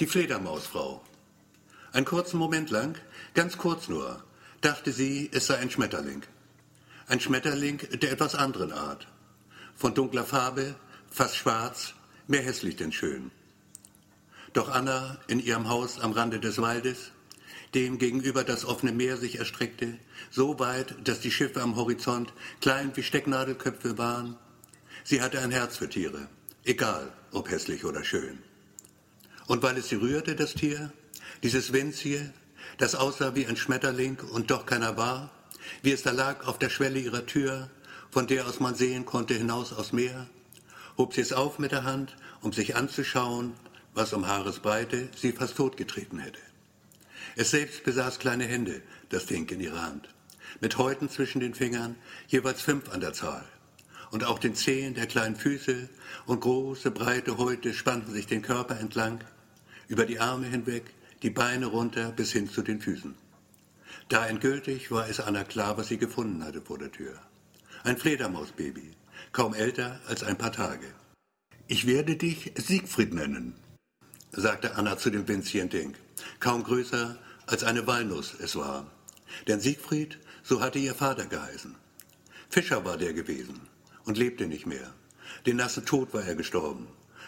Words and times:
Die 0.00 0.08
Fledermausfrau. 0.08 1.00
Einen 1.92 2.04
kurzen 2.04 2.36
Moment 2.36 2.68
lang, 2.70 2.98
ganz 3.34 3.56
kurz 3.56 3.88
nur, 3.88 4.24
dachte 4.60 4.90
sie, 4.90 5.30
es 5.32 5.46
sei 5.46 5.56
ein 5.58 5.70
Schmetterling. 5.70 6.24
Ein 7.06 7.20
Schmetterling 7.20 7.78
der 7.78 8.10
etwas 8.10 8.34
anderen 8.34 8.72
Art. 8.72 9.06
Von 9.76 9.94
dunkler 9.94 10.24
Farbe, 10.24 10.74
fast 11.12 11.36
schwarz, 11.36 11.94
mehr 12.26 12.42
hässlich 12.42 12.74
denn 12.74 12.90
schön. 12.90 13.30
Doch 14.52 14.68
Anna 14.68 15.20
in 15.28 15.38
ihrem 15.38 15.68
Haus 15.68 16.00
am 16.00 16.10
Rande 16.10 16.40
des 16.40 16.60
Waldes, 16.60 17.12
dem 17.76 17.98
gegenüber 17.98 18.42
das 18.42 18.64
offene 18.64 18.90
Meer 18.90 19.16
sich 19.16 19.38
erstreckte, 19.38 19.96
so 20.28 20.58
weit, 20.58 20.96
dass 21.06 21.20
die 21.20 21.30
Schiffe 21.30 21.62
am 21.62 21.76
Horizont 21.76 22.32
klein 22.60 22.90
wie 22.96 23.04
Stecknadelköpfe 23.04 23.96
waren. 23.96 24.36
Sie 25.04 25.22
hatte 25.22 25.40
ein 25.40 25.52
Herz 25.52 25.76
für 25.76 25.88
Tiere, 25.88 26.26
egal 26.64 27.12
ob 27.30 27.48
hässlich 27.48 27.84
oder 27.84 28.02
schön. 28.02 28.42
Und 29.46 29.62
weil 29.62 29.76
es 29.76 29.88
sie 29.88 29.96
rührte, 29.96 30.34
das 30.34 30.54
Tier, 30.54 30.92
dieses 31.42 31.72
winzige, 31.72 32.32
das 32.78 32.94
aussah 32.94 33.34
wie 33.34 33.46
ein 33.46 33.56
Schmetterling 33.56 34.18
und 34.32 34.50
doch 34.50 34.66
keiner 34.66 34.96
war, 34.96 35.30
wie 35.82 35.92
es 35.92 36.02
da 36.02 36.12
lag 36.12 36.46
auf 36.46 36.58
der 36.58 36.70
Schwelle 36.70 36.98
ihrer 36.98 37.26
Tür, 37.26 37.70
von 38.10 38.26
der 38.26 38.46
aus 38.46 38.60
man 38.60 38.74
sehen 38.74 39.04
konnte 39.04 39.34
hinaus 39.34 39.72
aus 39.72 39.92
Meer, 39.92 40.26
hob 40.96 41.14
sie 41.14 41.20
es 41.20 41.32
auf 41.32 41.58
mit 41.58 41.72
der 41.72 41.84
Hand, 41.84 42.16
um 42.40 42.52
sich 42.52 42.76
anzuschauen, 42.76 43.54
was 43.94 44.12
um 44.12 44.26
Haaresbreite 44.26 45.08
sie 45.16 45.32
fast 45.32 45.56
totgetreten 45.56 46.18
hätte. 46.18 46.40
Es 47.36 47.50
selbst 47.50 47.84
besaß 47.84 48.18
kleine 48.18 48.44
Hände, 48.44 48.82
das 49.08 49.26
Ding 49.26 49.48
in 49.50 49.60
ihrer 49.60 49.82
Hand, 49.82 50.08
mit 50.60 50.78
Häuten 50.78 51.08
zwischen 51.08 51.40
den 51.40 51.54
Fingern, 51.54 51.96
jeweils 52.28 52.62
fünf 52.62 52.90
an 52.90 53.00
der 53.00 53.12
Zahl. 53.12 53.44
Und 54.14 54.22
auch 54.22 54.38
den 54.38 54.54
Zehen 54.54 54.94
der 54.94 55.08
kleinen 55.08 55.34
Füße 55.34 55.88
und 56.26 56.38
große, 56.38 56.92
breite 56.92 57.36
Häute 57.36 57.74
spannten 57.74 58.12
sich 58.12 58.28
den 58.28 58.42
Körper 58.42 58.78
entlang, 58.78 59.18
über 59.88 60.06
die 60.06 60.20
Arme 60.20 60.46
hinweg, 60.46 60.84
die 61.24 61.30
Beine 61.30 61.66
runter 61.66 62.12
bis 62.12 62.30
hin 62.30 62.48
zu 62.48 62.62
den 62.62 62.80
Füßen. 62.80 63.16
Da 64.08 64.24
endgültig 64.28 64.92
war 64.92 65.08
es 65.08 65.18
Anna 65.18 65.42
klar, 65.42 65.76
was 65.78 65.88
sie 65.88 65.98
gefunden 65.98 66.44
hatte 66.44 66.62
vor 66.62 66.78
der 66.78 66.92
Tür. 66.92 67.18
Ein 67.82 67.96
Fledermausbaby, 67.96 68.92
kaum 69.32 69.52
älter 69.52 69.98
als 70.06 70.22
ein 70.22 70.38
paar 70.38 70.52
Tage. 70.52 70.86
Ich 71.66 71.84
werde 71.84 72.14
dich 72.14 72.52
Siegfried 72.54 73.14
nennen, 73.14 73.56
sagte 74.30 74.76
Anna 74.76 74.96
zu 74.96 75.10
dem 75.10 75.26
winzigen 75.26 75.70
Ding, 75.70 75.94
kaum 76.38 76.62
größer 76.62 77.18
als 77.46 77.64
eine 77.64 77.88
Walnuss 77.88 78.36
es 78.38 78.54
war. 78.54 78.88
Denn 79.48 79.58
Siegfried, 79.58 80.20
so 80.44 80.60
hatte 80.60 80.78
ihr 80.78 80.94
Vater 80.94 81.26
geheißen. 81.26 81.74
Fischer 82.48 82.84
war 82.84 82.96
der 82.96 83.12
gewesen 83.12 83.73
und 84.04 84.18
lebte 84.18 84.46
nicht 84.46 84.66
mehr. 84.66 84.92
Den 85.46 85.56
nassen 85.56 85.84
Tod 85.84 86.14
war 86.14 86.24
er 86.24 86.34
gestorben. 86.34 86.86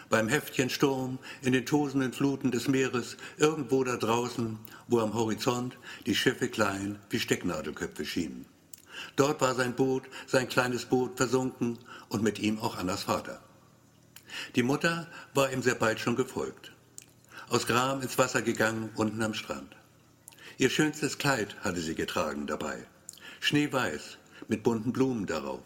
Beim 0.09 0.29
Heftchen 0.29 0.69
Sturm, 0.69 1.19
in 1.41 1.51
den 1.51 1.65
tosenden 1.65 2.13
Fluten 2.13 2.51
des 2.51 2.67
Meeres, 2.67 3.17
irgendwo 3.37 3.83
da 3.83 3.97
draußen, 3.97 4.57
wo 4.87 4.99
am 4.99 5.13
Horizont 5.13 5.77
die 6.05 6.15
Schiffe 6.15 6.47
klein 6.47 6.97
wie 7.09 7.19
Stecknadelköpfe 7.19 8.05
schienen. 8.05 8.45
Dort 9.15 9.41
war 9.41 9.53
sein 9.53 9.75
Boot, 9.75 10.03
sein 10.25 10.47
kleines 10.47 10.85
Boot, 10.85 11.17
versunken 11.17 11.77
und 12.09 12.23
mit 12.23 12.39
ihm 12.39 12.59
auch 12.59 12.77
Annas 12.77 13.03
Vater. 13.03 13.41
Die 14.55 14.63
Mutter 14.63 15.07
war 15.33 15.51
ihm 15.51 15.61
sehr 15.61 15.75
bald 15.75 15.99
schon 15.99 16.15
gefolgt. 16.15 16.71
Aus 17.49 17.67
Gram 17.67 18.01
ins 18.01 18.17
Wasser 18.17 18.41
gegangen, 18.41 18.89
unten 18.95 19.21
am 19.21 19.33
Strand. 19.33 19.75
Ihr 20.57 20.69
schönstes 20.69 21.17
Kleid 21.17 21.55
hatte 21.61 21.79
sie 21.79 21.95
getragen 21.95 22.47
dabei. 22.47 22.85
Schneeweiß, 23.39 24.17
mit 24.47 24.63
bunten 24.63 24.91
Blumen 24.91 25.25
darauf. 25.25 25.61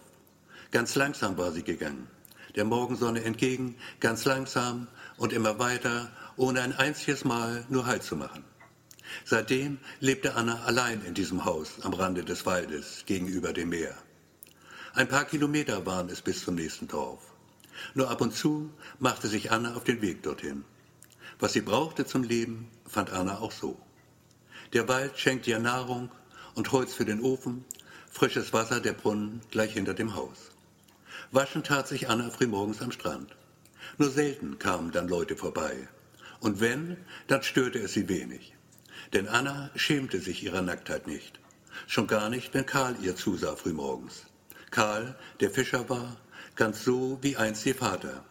Ganz 0.71 0.95
langsam 0.95 1.37
war 1.37 1.51
sie 1.51 1.63
gegangen, 1.63 2.07
der 2.55 2.63
Morgensonne 2.63 3.25
entgegen, 3.25 3.75
ganz 3.99 4.23
langsam 4.23 4.87
und 5.17 5.33
immer 5.33 5.59
weiter, 5.59 6.09
ohne 6.37 6.61
ein 6.61 6.71
einziges 6.71 7.25
Mal 7.25 7.65
nur 7.67 7.85
Halt 7.85 8.03
zu 8.03 8.15
machen. 8.15 8.45
Seitdem 9.25 9.79
lebte 9.99 10.35
Anna 10.35 10.63
allein 10.63 11.03
in 11.03 11.13
diesem 11.13 11.43
Haus 11.43 11.81
am 11.81 11.93
Rande 11.93 12.23
des 12.23 12.45
Waldes 12.45 13.03
gegenüber 13.05 13.51
dem 13.51 13.67
Meer. 13.67 13.97
Ein 14.93 15.09
paar 15.09 15.25
Kilometer 15.25 15.85
waren 15.85 16.07
es 16.07 16.21
bis 16.21 16.45
zum 16.45 16.55
nächsten 16.55 16.87
Dorf. 16.87 17.21
Nur 17.93 18.09
ab 18.09 18.21
und 18.21 18.33
zu 18.33 18.71
machte 18.97 19.27
sich 19.27 19.51
Anna 19.51 19.75
auf 19.75 19.83
den 19.83 20.01
Weg 20.01 20.23
dorthin. 20.23 20.63
Was 21.39 21.51
sie 21.51 21.61
brauchte 21.61 22.05
zum 22.05 22.23
Leben, 22.23 22.69
fand 22.87 23.09
Anna 23.11 23.39
auch 23.39 23.51
so. 23.51 23.77
Der 24.71 24.87
Wald 24.87 25.19
schenkte 25.19 25.49
ihr 25.49 25.59
Nahrung 25.59 26.09
und 26.55 26.71
Holz 26.71 26.93
für 26.93 27.05
den 27.05 27.19
Ofen, 27.19 27.65
frisches 28.09 28.53
Wasser 28.53 28.79
der 28.79 28.93
Brunnen 28.93 29.41
gleich 29.51 29.73
hinter 29.73 29.93
dem 29.93 30.15
Haus. 30.15 30.51
Waschen 31.31 31.63
tat 31.63 31.87
sich 31.87 32.09
Anna 32.09 32.29
frühmorgens 32.29 32.81
am 32.81 32.91
Strand. 32.91 33.35
Nur 33.97 34.09
selten 34.09 34.59
kamen 34.59 34.91
dann 34.91 35.07
Leute 35.07 35.37
vorbei. 35.37 35.87
Und 36.41 36.59
wenn, 36.59 36.97
dann 37.27 37.41
störte 37.41 37.79
es 37.79 37.93
sie 37.93 38.09
wenig. 38.09 38.53
Denn 39.13 39.27
Anna 39.27 39.71
schämte 39.75 40.19
sich 40.19 40.43
ihrer 40.43 40.61
Nacktheit 40.61 41.07
nicht. 41.07 41.39
Schon 41.87 42.07
gar 42.07 42.29
nicht, 42.29 42.53
wenn 42.53 42.65
Karl 42.65 42.97
ihr 43.01 43.15
zusah 43.15 43.55
frühmorgens. 43.55 44.25
Karl, 44.71 45.17
der 45.39 45.51
Fischer 45.51 45.89
war, 45.89 46.17
ganz 46.55 46.83
so 46.83 47.19
wie 47.21 47.37
einst 47.37 47.65
ihr 47.65 47.75
Vater. 47.75 48.25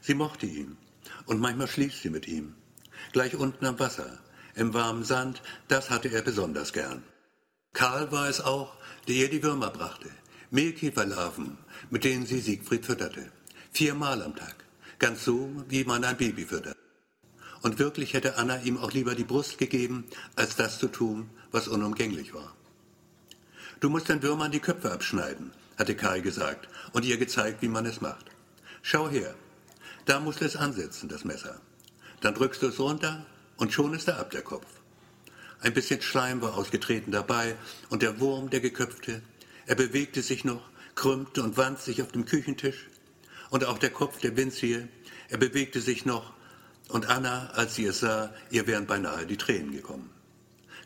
Sie 0.00 0.14
mochte 0.14 0.46
ihn. 0.46 0.76
Und 1.26 1.40
manchmal 1.40 1.68
schlief 1.68 1.96
sie 1.96 2.10
mit 2.10 2.28
ihm. 2.28 2.54
Gleich 3.12 3.34
unten 3.34 3.66
am 3.66 3.78
Wasser, 3.80 4.18
im 4.54 4.74
warmen 4.74 5.04
Sand, 5.04 5.42
das 5.66 5.90
hatte 5.90 6.08
er 6.08 6.22
besonders 6.22 6.72
gern. 6.72 7.02
Karl 7.72 8.12
war 8.12 8.28
es 8.28 8.40
auch, 8.40 8.76
der 9.08 9.16
ihr 9.16 9.30
die 9.30 9.42
Würmer 9.42 9.70
brachte. 9.70 10.10
Mehlkäferlarven, 10.54 11.58
mit 11.90 12.04
denen 12.04 12.26
sie 12.26 12.38
Siegfried 12.38 12.86
fütterte. 12.86 13.32
Viermal 13.72 14.22
am 14.22 14.36
Tag. 14.36 14.54
Ganz 15.00 15.24
so, 15.24 15.50
wie 15.68 15.82
man 15.82 16.04
ein 16.04 16.16
Baby 16.16 16.44
füttert. 16.44 16.76
Und 17.62 17.80
wirklich 17.80 18.14
hätte 18.14 18.36
Anna 18.36 18.62
ihm 18.62 18.78
auch 18.78 18.92
lieber 18.92 19.16
die 19.16 19.24
Brust 19.24 19.58
gegeben, 19.58 20.04
als 20.36 20.54
das 20.54 20.78
zu 20.78 20.86
tun, 20.86 21.28
was 21.50 21.66
unumgänglich 21.66 22.34
war. 22.34 22.54
Du 23.80 23.90
musst 23.90 24.08
den 24.08 24.22
Würmern 24.22 24.52
die 24.52 24.60
Köpfe 24.60 24.92
abschneiden, 24.92 25.50
hatte 25.76 25.96
Kai 25.96 26.20
gesagt 26.20 26.68
und 26.92 27.04
ihr 27.04 27.16
gezeigt, 27.16 27.60
wie 27.60 27.68
man 27.68 27.84
es 27.84 28.00
macht. 28.00 28.26
Schau 28.80 29.10
her, 29.10 29.34
da 30.04 30.20
musst 30.20 30.40
du 30.40 30.44
es 30.44 30.54
ansetzen, 30.54 31.08
das 31.08 31.24
Messer. 31.24 31.60
Dann 32.20 32.34
drückst 32.34 32.62
du 32.62 32.68
es 32.68 32.78
runter 32.78 33.26
und 33.56 33.72
schon 33.72 33.92
ist 33.92 34.06
er 34.06 34.20
ab, 34.20 34.30
der 34.30 34.42
Kopf. 34.42 34.68
Ein 35.60 35.74
bisschen 35.74 36.00
Schleim 36.00 36.40
war 36.42 36.54
ausgetreten 36.54 37.10
dabei 37.10 37.56
und 37.88 38.02
der 38.02 38.20
Wurm, 38.20 38.50
der 38.50 38.60
geköpfte, 38.60 39.20
er 39.66 39.74
bewegte 39.74 40.22
sich 40.22 40.44
noch, 40.44 40.68
krümmte 40.94 41.42
und 41.42 41.56
wand 41.56 41.80
sich 41.80 42.02
auf 42.02 42.12
dem 42.12 42.24
Küchentisch. 42.24 42.88
Und 43.50 43.64
auch 43.64 43.78
der 43.78 43.90
Kopf 43.90 44.18
der 44.20 44.36
winzige, 44.36 44.88
er 45.28 45.38
bewegte 45.38 45.80
sich 45.80 46.04
noch 46.04 46.34
und 46.88 47.06
Anna, 47.08 47.50
als 47.54 47.74
sie 47.76 47.86
es 47.86 48.00
sah, 48.00 48.32
ihr 48.50 48.66
wären 48.66 48.86
beinahe 48.86 49.26
die 49.26 49.36
Tränen 49.36 49.72
gekommen. 49.72 50.10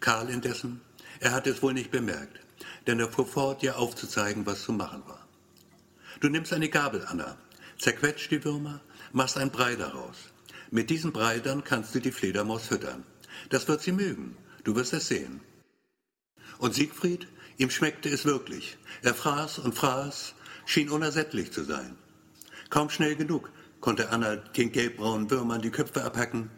Karl 0.01 0.31
indessen, 0.31 0.81
er 1.21 1.33
hatte 1.33 1.51
es 1.51 1.63
wohl 1.63 1.75
nicht 1.75 1.91
bemerkt, 1.91 2.39
denn 2.87 3.01
er 3.01 3.11
fuhr 3.11 3.27
fort, 3.27 3.63
ihr 3.63 3.79
aufzuzeigen, 3.79 4.47
was 4.47 4.63
zu 4.63 4.73
machen 4.73 5.03
war. 5.07 5.27
Du 6.21 6.29
nimmst 6.29 6.53
eine 6.53 6.69
Gabel, 6.69 7.05
Anna, 7.07 7.37
zerquetscht 7.79 8.31
die 8.31 8.45
Würmer, 8.45 8.81
machst 9.13 9.37
ein 9.37 9.51
Brei 9.51 9.75
daraus. 9.75 10.17
Mit 10.71 10.91
diesem 10.91 11.13
Brei 11.13 11.41
dann 11.41 11.65
kannst 11.65 11.95
du 11.95 12.01
die 12.01 12.13
Fledermaus 12.13 12.67
füttern. 12.67 13.05
Das 13.51 13.67
wird 13.69 13.83
sie 13.83 13.93
mögen, 13.93 14.37
du 14.65 14.77
wirst 14.77 14.93
es 14.93 15.09
sehen. 15.09 15.41
Und 16.59 16.75
Siegfried, 16.75 17.27
ihm 17.59 17.71
schmeckte 17.71 18.09
es 18.09 18.25
wirklich. 18.25 18.79
Er 19.03 19.15
fraß 19.15 19.59
und 19.59 19.75
fraß, 19.75 20.35
schien 20.65 20.91
unersättlich 20.91 21.53
zu 21.53 21.65
sein. 21.65 21.97
Kaum 22.71 22.89
schnell 22.89 23.17
genug 23.17 23.51
konnte 23.81 24.11
Anna 24.11 24.37
den 24.37 24.73
gelbbraunen 24.73 25.31
Würmern 25.31 25.63
die 25.63 25.71
Köpfe 25.71 26.05
abhacken, 26.05 26.51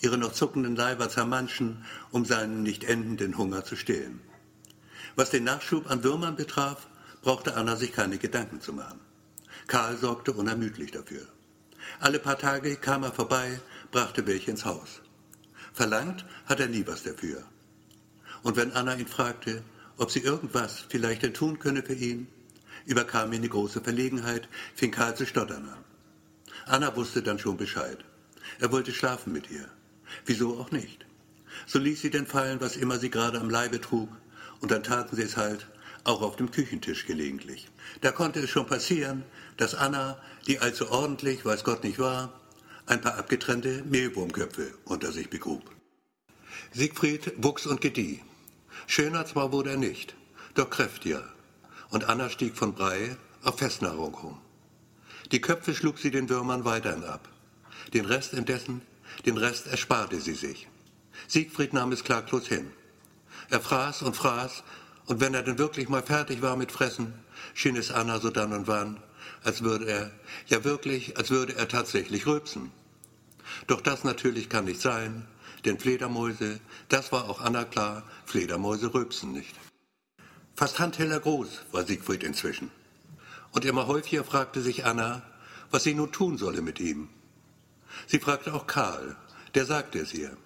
ihre 0.00 0.18
noch 0.18 0.32
zuckenden 0.32 0.76
Leiber 0.76 1.08
zermanschen, 1.08 1.84
um 2.10 2.24
seinen 2.24 2.62
nicht 2.62 2.84
endenden 2.84 3.36
Hunger 3.38 3.64
zu 3.64 3.76
stillen. 3.76 4.20
Was 5.16 5.30
den 5.30 5.44
Nachschub 5.44 5.90
an 5.90 6.04
Würmern 6.04 6.36
betraf, 6.36 6.86
brauchte 7.22 7.54
Anna 7.54 7.76
sich 7.76 7.92
keine 7.92 8.18
Gedanken 8.18 8.60
zu 8.60 8.72
machen. 8.72 9.00
Karl 9.66 9.96
sorgte 9.96 10.32
unermüdlich 10.32 10.90
dafür. 10.90 11.26
Alle 11.98 12.18
paar 12.18 12.38
Tage 12.38 12.76
kam 12.76 13.02
er 13.02 13.12
vorbei, 13.12 13.60
brachte 13.90 14.26
welche 14.26 14.50
ins 14.50 14.64
Haus. 14.64 15.02
Verlangt 15.72 16.24
hat 16.46 16.60
er 16.60 16.68
nie 16.68 16.86
was 16.86 17.02
dafür. 17.02 17.44
Und 18.42 18.56
wenn 18.56 18.72
Anna 18.72 18.94
ihn 18.96 19.06
fragte, 19.06 19.62
ob 20.00 20.10
sie 20.10 20.20
irgendwas 20.20 20.86
vielleicht 20.88 21.22
denn 21.22 21.34
tun 21.34 21.58
könne 21.58 21.82
für 21.82 21.92
ihn, 21.92 22.26
überkam 22.86 23.34
ihn 23.34 23.42
die 23.42 23.50
große 23.50 23.82
Verlegenheit, 23.82 24.48
fing 24.74 24.90
Karl 24.90 25.14
zu 25.14 25.26
stottern 25.26 25.68
an. 25.68 25.84
Anna 26.64 26.96
wusste 26.96 27.22
dann 27.22 27.38
schon 27.38 27.58
Bescheid. 27.58 27.98
Er 28.60 28.72
wollte 28.72 28.92
schlafen 28.92 29.34
mit 29.34 29.50
ihr. 29.50 29.68
Wieso 30.24 30.58
auch 30.58 30.70
nicht? 30.70 31.04
So 31.66 31.78
ließ 31.78 32.00
sie 32.00 32.08
denn 32.08 32.26
fallen, 32.26 32.62
was 32.62 32.76
immer 32.76 32.98
sie 32.98 33.10
gerade 33.10 33.38
am 33.38 33.50
Leibe 33.50 33.78
trug, 33.78 34.08
und 34.60 34.70
dann 34.70 34.82
taten 34.82 35.16
sie 35.16 35.22
es 35.22 35.36
halt 35.36 35.66
auch 36.04 36.22
auf 36.22 36.36
dem 36.36 36.50
Küchentisch 36.50 37.04
gelegentlich. 37.04 37.68
Da 38.00 38.10
konnte 38.10 38.40
es 38.40 38.48
schon 38.48 38.66
passieren, 38.66 39.22
dass 39.58 39.74
Anna, 39.74 40.18
die 40.46 40.60
allzu 40.60 40.90
ordentlich, 40.90 41.44
weiß 41.44 41.62
Gott 41.62 41.84
nicht 41.84 41.98
war, 41.98 42.40
ein 42.86 43.02
paar 43.02 43.18
abgetrennte 43.18 43.84
Mehlwurmköpfe 43.84 44.72
unter 44.86 45.12
sich 45.12 45.28
begrub. 45.28 45.70
Siegfried 46.72 47.34
wuchs 47.36 47.66
und 47.66 47.82
gedieh. 47.82 48.22
Schöner 48.86 49.26
zwar 49.26 49.52
wurde 49.52 49.70
er 49.70 49.76
nicht, 49.76 50.14
doch 50.54 50.70
kräftiger. 50.70 51.24
Und 51.90 52.04
Anna 52.04 52.30
stieg 52.30 52.56
von 52.56 52.74
Brei 52.74 53.16
auf 53.42 53.58
Festnahrung 53.58 54.14
um. 54.14 54.38
Die 55.32 55.40
Köpfe 55.40 55.74
schlug 55.74 55.98
sie 55.98 56.10
den 56.10 56.28
Würmern 56.28 56.64
weiterhin 56.64 57.04
ab. 57.04 57.28
Den 57.94 58.04
Rest 58.04 58.32
indessen 58.32 58.82
Den 59.26 59.36
Rest 59.36 59.66
ersparte 59.66 60.20
sie 60.20 60.34
sich. 60.34 60.68
Siegfried 61.28 61.72
nahm 61.72 61.92
es 61.92 62.04
klaglos 62.04 62.46
hin. 62.46 62.70
Er 63.50 63.60
fraß 63.60 64.02
und 64.02 64.16
fraß, 64.16 64.62
und 65.06 65.20
wenn 65.20 65.34
er 65.34 65.42
denn 65.42 65.58
wirklich 65.58 65.88
mal 65.88 66.02
fertig 66.02 66.40
war 66.40 66.56
mit 66.56 66.72
Fressen, 66.72 67.12
schien 67.54 67.76
es 67.76 67.90
Anna 67.90 68.20
so 68.20 68.30
dann 68.30 68.52
und 68.52 68.66
wann, 68.66 69.02
als 69.42 69.62
würde 69.62 69.86
er, 69.86 70.10
ja 70.46 70.64
wirklich, 70.64 71.18
als 71.18 71.30
würde 71.30 71.56
er 71.56 71.68
tatsächlich 71.68 72.26
rülpsen. 72.26 72.70
Doch 73.66 73.80
das 73.80 74.04
natürlich 74.04 74.48
kann 74.48 74.66
nicht 74.66 74.80
sein, 74.80 75.26
denn 75.64 75.78
Fledermäuse, 75.78 76.60
das 76.88 77.12
war 77.12 77.28
auch 77.28 77.40
Anna 77.40 77.64
klar, 77.64 78.02
Fledermäuse 78.24 78.92
rülpsen 78.94 79.32
nicht. 79.32 79.54
Fast 80.54 80.78
handheller 80.78 81.20
groß 81.20 81.48
war 81.72 81.84
Siegfried 81.84 82.22
inzwischen. 82.22 82.70
Und 83.52 83.64
immer 83.64 83.86
häufiger 83.86 84.24
fragte 84.24 84.60
sich 84.60 84.84
Anna, 84.84 85.22
was 85.70 85.84
sie 85.84 85.94
nun 85.94 86.12
tun 86.12 86.38
solle 86.38 86.62
mit 86.62 86.80
ihm. 86.80 87.08
Sie 88.06 88.18
fragte 88.18 88.54
auch 88.54 88.66
Karl, 88.66 89.16
der 89.54 89.66
sagte 89.66 89.98
es 89.98 90.14
ihr. 90.14 90.36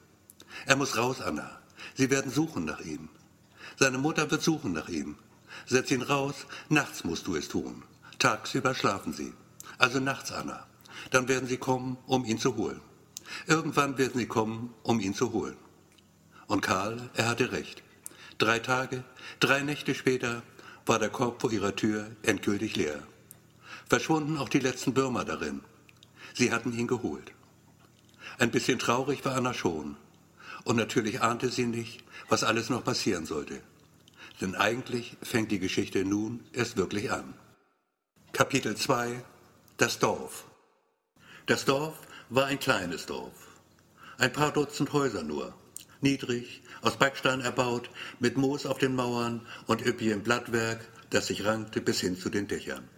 Er 0.66 0.76
muss 0.76 0.96
raus, 0.96 1.20
Anna. 1.20 1.50
Sie 1.94 2.10
werden 2.10 2.30
suchen 2.30 2.64
nach 2.64 2.80
ihm. 2.80 3.08
Seine 3.76 3.98
Mutter 3.98 4.30
wird 4.30 4.42
suchen 4.42 4.72
nach 4.72 4.88
ihm. 4.88 5.16
Setz 5.66 5.90
ihn 5.90 6.02
raus, 6.02 6.46
nachts 6.68 7.04
musst 7.04 7.26
du 7.26 7.36
es 7.36 7.48
tun. 7.48 7.82
Tagsüber 8.18 8.74
schlafen 8.74 9.12
sie. 9.12 9.32
Also 9.78 10.00
nachts, 10.00 10.32
Anna. 10.32 10.66
Dann 11.10 11.28
werden 11.28 11.48
sie 11.48 11.56
kommen, 11.56 11.98
um 12.06 12.24
ihn 12.24 12.38
zu 12.38 12.56
holen. 12.56 12.80
Irgendwann 13.46 13.98
werden 13.98 14.18
sie 14.18 14.26
kommen, 14.26 14.74
um 14.82 15.00
ihn 15.00 15.14
zu 15.14 15.32
holen. 15.32 15.56
Und 16.46 16.60
Karl, 16.60 17.10
er 17.14 17.28
hatte 17.28 17.52
recht. 17.52 17.82
Drei 18.38 18.58
Tage, 18.58 19.04
drei 19.40 19.62
Nächte 19.62 19.94
später 19.94 20.42
war 20.86 20.98
der 20.98 21.08
Korb 21.08 21.40
vor 21.40 21.52
ihrer 21.52 21.74
Tür 21.76 22.10
endgültig 22.22 22.76
leer. 22.76 23.02
Verschwunden 23.88 24.38
auch 24.38 24.48
die 24.48 24.58
letzten 24.58 24.96
Würmer 24.96 25.24
darin. 25.24 25.62
Sie 26.34 26.52
hatten 26.52 26.72
ihn 26.72 26.86
geholt. 26.86 27.32
Ein 28.38 28.50
bisschen 28.50 28.78
traurig 28.78 29.24
war 29.24 29.36
Anna 29.36 29.54
schon. 29.54 29.96
Und 30.64 30.76
natürlich 30.76 31.22
ahnte 31.22 31.50
sie 31.50 31.66
nicht, 31.66 32.02
was 32.28 32.42
alles 32.42 32.70
noch 32.70 32.84
passieren 32.84 33.26
sollte. 33.26 33.60
Denn 34.40 34.56
eigentlich 34.56 35.16
fängt 35.22 35.52
die 35.52 35.58
Geschichte 35.58 36.04
nun 36.04 36.40
erst 36.52 36.76
wirklich 36.76 37.12
an. 37.12 37.34
Kapitel 38.32 38.76
2 38.76 39.22
Das 39.76 39.98
Dorf 39.98 40.44
Das 41.46 41.64
Dorf 41.64 41.94
war 42.34 42.46
ein 42.46 42.58
kleines 42.58 43.06
Dorf. 43.06 43.60
Ein 44.18 44.32
paar 44.32 44.52
Dutzend 44.52 44.92
Häuser 44.92 45.22
nur. 45.22 45.54
Niedrig, 46.00 46.62
aus 46.82 46.96
Backstein 46.96 47.40
erbaut, 47.40 47.88
mit 48.18 48.36
Moos 48.36 48.66
auf 48.66 48.78
den 48.78 48.96
Mauern 48.96 49.46
und 49.68 49.86
üppigem 49.86 50.24
Blattwerk, 50.24 50.80
das 51.10 51.28
sich 51.28 51.44
rankte 51.44 51.80
bis 51.80 52.00
hin 52.00 52.18
zu 52.18 52.30
den 52.30 52.48
Dächern. 52.48 52.88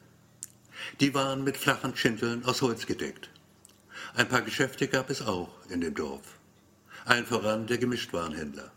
Die 1.01 1.13
waren 1.13 1.45
mit 1.45 1.59
flachen 1.59 1.95
Schindeln 1.95 2.47
aus 2.47 2.63
Holz 2.63 2.87
gedeckt. 2.87 3.29
Ein 4.15 4.27
paar 4.27 4.41
Geschäfte 4.41 4.89
gab 4.89 5.11
es 5.11 5.21
auch 5.21 5.51
in 5.69 5.83
dem 5.83 5.95
Dorf. 5.95 6.39
Allen 7.05 7.27
voran 7.27 7.67
der 7.67 7.77
Gemischtwarenhändler. 7.77 8.73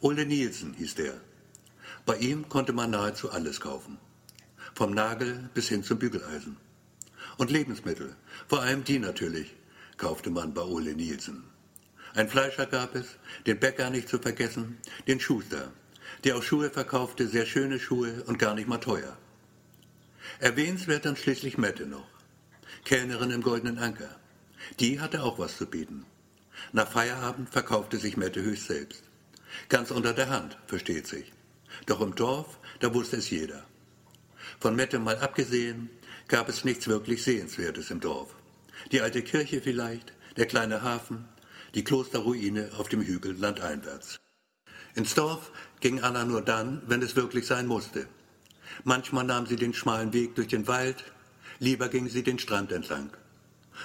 Ole 0.00 0.26
Nielsen 0.26 0.74
hieß 0.74 0.96
der. 0.96 1.20
Bei 2.04 2.16
ihm 2.16 2.48
konnte 2.48 2.72
man 2.72 2.90
nahezu 2.90 3.30
alles 3.30 3.60
kaufen. 3.60 3.98
Vom 4.74 4.92
Nagel 4.94 5.48
bis 5.54 5.68
hin 5.68 5.84
zum 5.84 6.00
Bügeleisen. 6.00 6.56
Und 7.36 7.52
Lebensmittel, 7.52 8.16
vor 8.48 8.62
allem 8.62 8.82
die 8.82 8.98
natürlich, 8.98 9.54
kaufte 9.96 10.30
man 10.30 10.54
bei 10.54 10.62
Ole 10.62 10.94
Nielsen. 10.94 11.44
Ein 12.14 12.28
Fleischer 12.28 12.66
gab 12.66 12.94
es, 12.94 13.06
den 13.46 13.58
Bäcker 13.58 13.90
nicht 13.90 14.08
zu 14.08 14.18
vergessen, 14.18 14.78
den 15.06 15.20
Schuster, 15.20 15.72
der 16.24 16.36
auch 16.36 16.42
Schuhe 16.42 16.70
verkaufte, 16.70 17.28
sehr 17.28 17.46
schöne 17.46 17.78
Schuhe 17.78 18.22
und 18.26 18.38
gar 18.38 18.54
nicht 18.54 18.68
mal 18.68 18.78
teuer. 18.78 19.16
Erwähnenswert 20.40 21.04
dann 21.04 21.16
schließlich 21.16 21.58
Mette 21.58 21.86
noch, 21.86 22.08
Kellnerin 22.84 23.30
im 23.30 23.42
Goldenen 23.42 23.78
Anker. 23.78 24.16
Die 24.80 25.00
hatte 25.00 25.22
auch 25.22 25.38
was 25.38 25.56
zu 25.56 25.66
bieten. 25.66 26.06
Nach 26.72 26.90
Feierabend 26.90 27.50
verkaufte 27.50 27.98
sich 27.98 28.16
Mette 28.16 28.42
höchst 28.42 28.66
selbst. 28.66 29.04
Ganz 29.68 29.90
unter 29.90 30.12
der 30.12 30.30
Hand, 30.30 30.56
versteht 30.66 31.06
sich. 31.06 31.32
Doch 31.86 32.00
im 32.00 32.14
Dorf, 32.14 32.58
da 32.80 32.94
wusste 32.94 33.16
es 33.16 33.30
jeder. 33.30 33.64
Von 34.60 34.76
Mette 34.76 34.98
mal 34.98 35.18
abgesehen, 35.18 35.90
gab 36.28 36.48
es 36.48 36.64
nichts 36.64 36.88
wirklich 36.88 37.22
Sehenswertes 37.22 37.90
im 37.90 38.00
Dorf. 38.00 38.34
Die 38.92 39.00
alte 39.00 39.22
Kirche 39.22 39.60
vielleicht, 39.60 40.12
der 40.36 40.46
kleine 40.46 40.82
Hafen, 40.82 41.24
die 41.74 41.82
Klosterruine 41.82 42.70
auf 42.78 42.88
dem 42.88 43.02
Hügel 43.02 43.36
landeinwärts. 43.36 44.18
Ins 44.94 45.14
Dorf 45.14 45.50
ging 45.80 46.00
Anna 46.00 46.24
nur 46.24 46.40
dann, 46.40 46.82
wenn 46.86 47.02
es 47.02 47.16
wirklich 47.16 47.46
sein 47.46 47.66
musste. 47.66 48.06
Manchmal 48.84 49.24
nahm 49.24 49.46
sie 49.46 49.56
den 49.56 49.74
schmalen 49.74 50.12
Weg 50.12 50.36
durch 50.36 50.48
den 50.48 50.68
Wald, 50.68 51.04
lieber 51.58 51.88
ging 51.88 52.08
sie 52.08 52.22
den 52.22 52.38
Strand 52.38 52.70
entlang. 52.70 53.10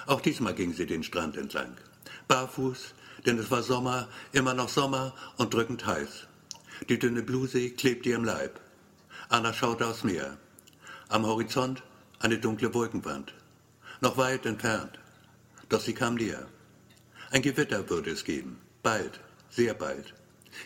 Auch 0.05 0.21
diesmal 0.21 0.53
ging 0.53 0.73
sie 0.73 0.85
den 0.85 1.03
Strand 1.03 1.35
entlang. 1.35 1.75
Barfuß, 2.27 2.93
denn 3.25 3.39
es 3.39 3.49
war 3.49 3.63
Sommer, 3.63 4.07
immer 4.31 4.53
noch 4.53 4.69
Sommer 4.69 5.13
und 5.37 5.53
drückend 5.53 5.85
heiß. 5.85 6.27
Die 6.89 6.99
dünne 6.99 7.23
Bluse 7.23 7.71
klebte 7.71 8.09
ihrem 8.09 8.23
Leib. 8.23 8.59
Anna 9.29 9.51
schaute 9.51 9.87
aufs 9.87 10.03
Meer. 10.03 10.37
Am 11.09 11.25
Horizont 11.25 11.83
eine 12.19 12.37
dunkle 12.37 12.73
Wolkenwand. 12.73 13.33
Noch 14.03 14.17
weit 14.17 14.47
entfernt. 14.47 14.97
Doch 15.69 15.79
sie 15.79 15.93
kam 15.93 16.15
näher. 16.15 16.47
Ein 17.29 17.43
Gewitter 17.43 17.87
würde 17.87 18.09
es 18.09 18.23
geben. 18.23 18.59
Bald, 18.81 19.19
sehr 19.51 19.75
bald. 19.75 20.15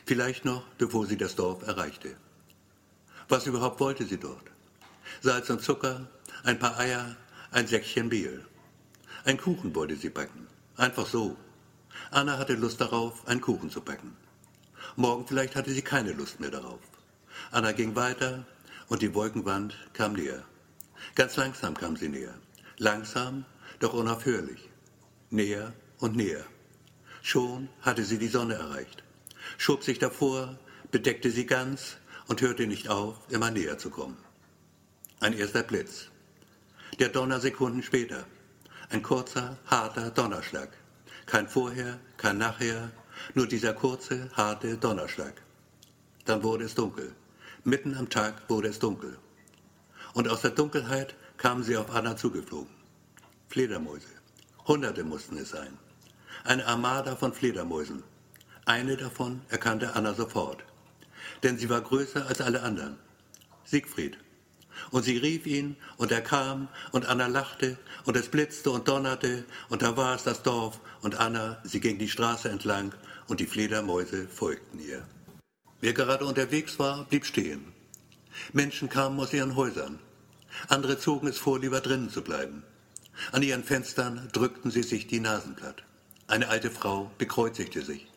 Vielleicht 0.06 0.46
noch, 0.46 0.64
bevor 0.78 1.06
sie 1.06 1.18
das 1.18 1.36
Dorf 1.36 1.68
erreichte. 1.68 2.16
Was 3.28 3.46
überhaupt 3.46 3.82
wollte 3.82 4.06
sie 4.06 4.18
dort? 4.18 4.46
Salz 5.22 5.50
und 5.50 5.62
Zucker, 5.62 6.08
ein 6.46 6.60
paar 6.60 6.80
Eier, 6.80 7.18
ein 7.52 7.68
Säckchen 7.68 8.08
Mehl. 8.08 8.46
Ein 9.26 9.38
Kuchen 9.38 9.76
wollte 9.76 9.98
sie 9.98 10.10
backen. 10.10 10.48
Einfach 10.78 11.06
so. 11.06 11.36
Anna 12.12 12.38
hatte 12.38 12.54
Lust 12.54 12.80
darauf, 12.80 13.28
einen 13.28 13.42
Kuchen 13.42 13.70
zu 13.70 13.82
backen. 13.82 14.16
Morgen 14.96 15.28
vielleicht 15.28 15.58
hatte 15.58 15.72
sie 15.72 15.82
keine 15.82 16.14
Lust 16.14 16.40
mehr 16.40 16.52
darauf. 16.52 16.80
Anna 17.52 17.74
ging 17.74 17.98
weiter 17.98 18.46
und 18.88 19.02
die 19.02 19.14
Wolkenwand 19.14 19.76
kam 19.92 20.14
näher. 20.14 20.46
Ganz 21.16 21.36
langsam 21.36 21.74
kam 21.74 21.98
sie 21.98 22.08
näher. 22.08 22.36
Langsam, 22.78 23.46
doch 23.80 23.94
unaufhörlich. 23.94 24.70
Näher 25.30 25.74
und 26.00 26.16
näher. 26.16 26.46
Schon 27.22 27.70
hatte 27.82 28.04
sie 28.04 28.18
die 28.18 28.28
Sonne 28.28 28.56
erreicht. 28.56 29.04
Schob 29.58 29.84
sich 29.84 30.00
davor, 30.00 30.60
bedeckte 30.92 31.32
sie 31.32 31.46
ganz 31.46 31.98
und 32.28 32.42
hörte 32.42 32.68
nicht 32.68 32.90
auf, 32.90 33.18
immer 33.30 33.52
näher 33.52 33.78
zu 33.78 33.90
kommen. 33.90 34.18
Ein 35.20 35.34
erster 35.34 35.64
Blitz. 35.64 36.10
Der 37.00 37.10
Donner 37.10 37.40
Sekunden 37.40 37.82
später. 37.82 38.26
Ein 38.90 39.02
kurzer, 39.02 39.58
harter 39.66 40.12
Donnerschlag. 40.12 40.70
Kein 41.26 41.48
Vorher, 41.48 42.00
kein 42.18 42.38
Nachher, 42.38 42.92
nur 43.34 43.48
dieser 43.48 43.74
kurze, 43.74 44.30
harte 44.34 44.78
Donnerschlag. 44.78 45.42
Dann 46.26 46.44
wurde 46.44 46.66
es 46.66 46.76
dunkel. 46.76 47.16
Mitten 47.64 47.96
am 47.96 48.10
Tag 48.10 48.50
wurde 48.50 48.68
es 48.68 48.80
dunkel. 48.80 49.18
Und 50.14 50.28
aus 50.28 50.42
der 50.42 50.52
Dunkelheit 50.52 51.16
kamen 51.46 51.64
sie 51.64 51.78
auf 51.78 51.92
Anna 51.94 52.18
zugeflogen. 52.18 52.74
Fledermäuse. 53.50 54.08
Hunderte 54.68 55.04
mussten 55.04 55.38
es 55.38 55.52
sein. 55.52 55.78
Eine 56.44 56.66
Armada 56.66 57.16
von 57.16 57.34
Fledermäusen. 57.34 58.02
Eine 58.66 58.98
davon 58.98 59.42
erkannte 59.50 59.96
Anna 59.96 60.16
sofort. 60.16 60.64
Denn 61.44 61.60
sie 61.60 61.70
war 61.70 61.82
größer 61.82 62.26
als 62.26 62.42
alle 62.42 62.64
anderen. 62.64 62.98
Siegfried. 63.64 64.18
Und 64.90 65.04
sie 65.04 65.18
rief 65.18 65.46
ihn, 65.46 65.78
und 65.98 66.12
er 66.12 66.22
kam, 66.22 66.68
und 66.92 67.06
Anna 67.06 67.28
lachte, 67.28 67.78
und 68.06 68.18
es 68.18 68.30
blitzte 68.30 68.72
und 68.72 68.88
donnerte, 68.88 69.46
und 69.70 69.84
da 69.84 69.96
war 69.96 70.16
es 70.16 70.24
das 70.24 70.42
Dorf, 70.42 70.80
und 71.04 71.20
Anna, 71.20 71.62
sie 71.64 71.80
ging 71.80 72.00
die 72.00 72.10
Straße 72.10 72.50
entlang, 72.50 72.96
und 73.28 73.40
die 73.40 73.46
Fledermäuse 73.46 74.28
folgten 74.28 74.80
ihr. 74.80 75.08
Wer 75.80 75.94
gerade 75.94 76.26
unterwegs 76.26 76.80
war, 76.80 77.06
blieb 77.06 77.24
stehen. 77.24 77.72
Menschen 78.52 78.90
kamen 78.90 79.20
aus 79.20 79.32
ihren 79.32 79.56
Häusern. 79.56 80.00
Andere 80.68 80.98
zogen 81.00 81.28
es 81.28 81.38
vor, 81.38 81.60
lieber 81.60 81.82
drinnen 81.82 82.10
zu 82.10 82.22
bleiben. 82.22 82.64
An 83.32 83.44
ihren 83.44 83.64
Fenstern 83.64 84.28
drückten 84.34 84.72
sie 84.72 84.84
sich 84.84 85.08
die 85.08 85.20
Nasen 85.20 85.56
platt. 85.56 85.84
Eine 86.28 86.50
alte 86.50 86.72
Frau 86.72 87.12
bekreuzigte 87.18 87.84
sich. 87.84 88.08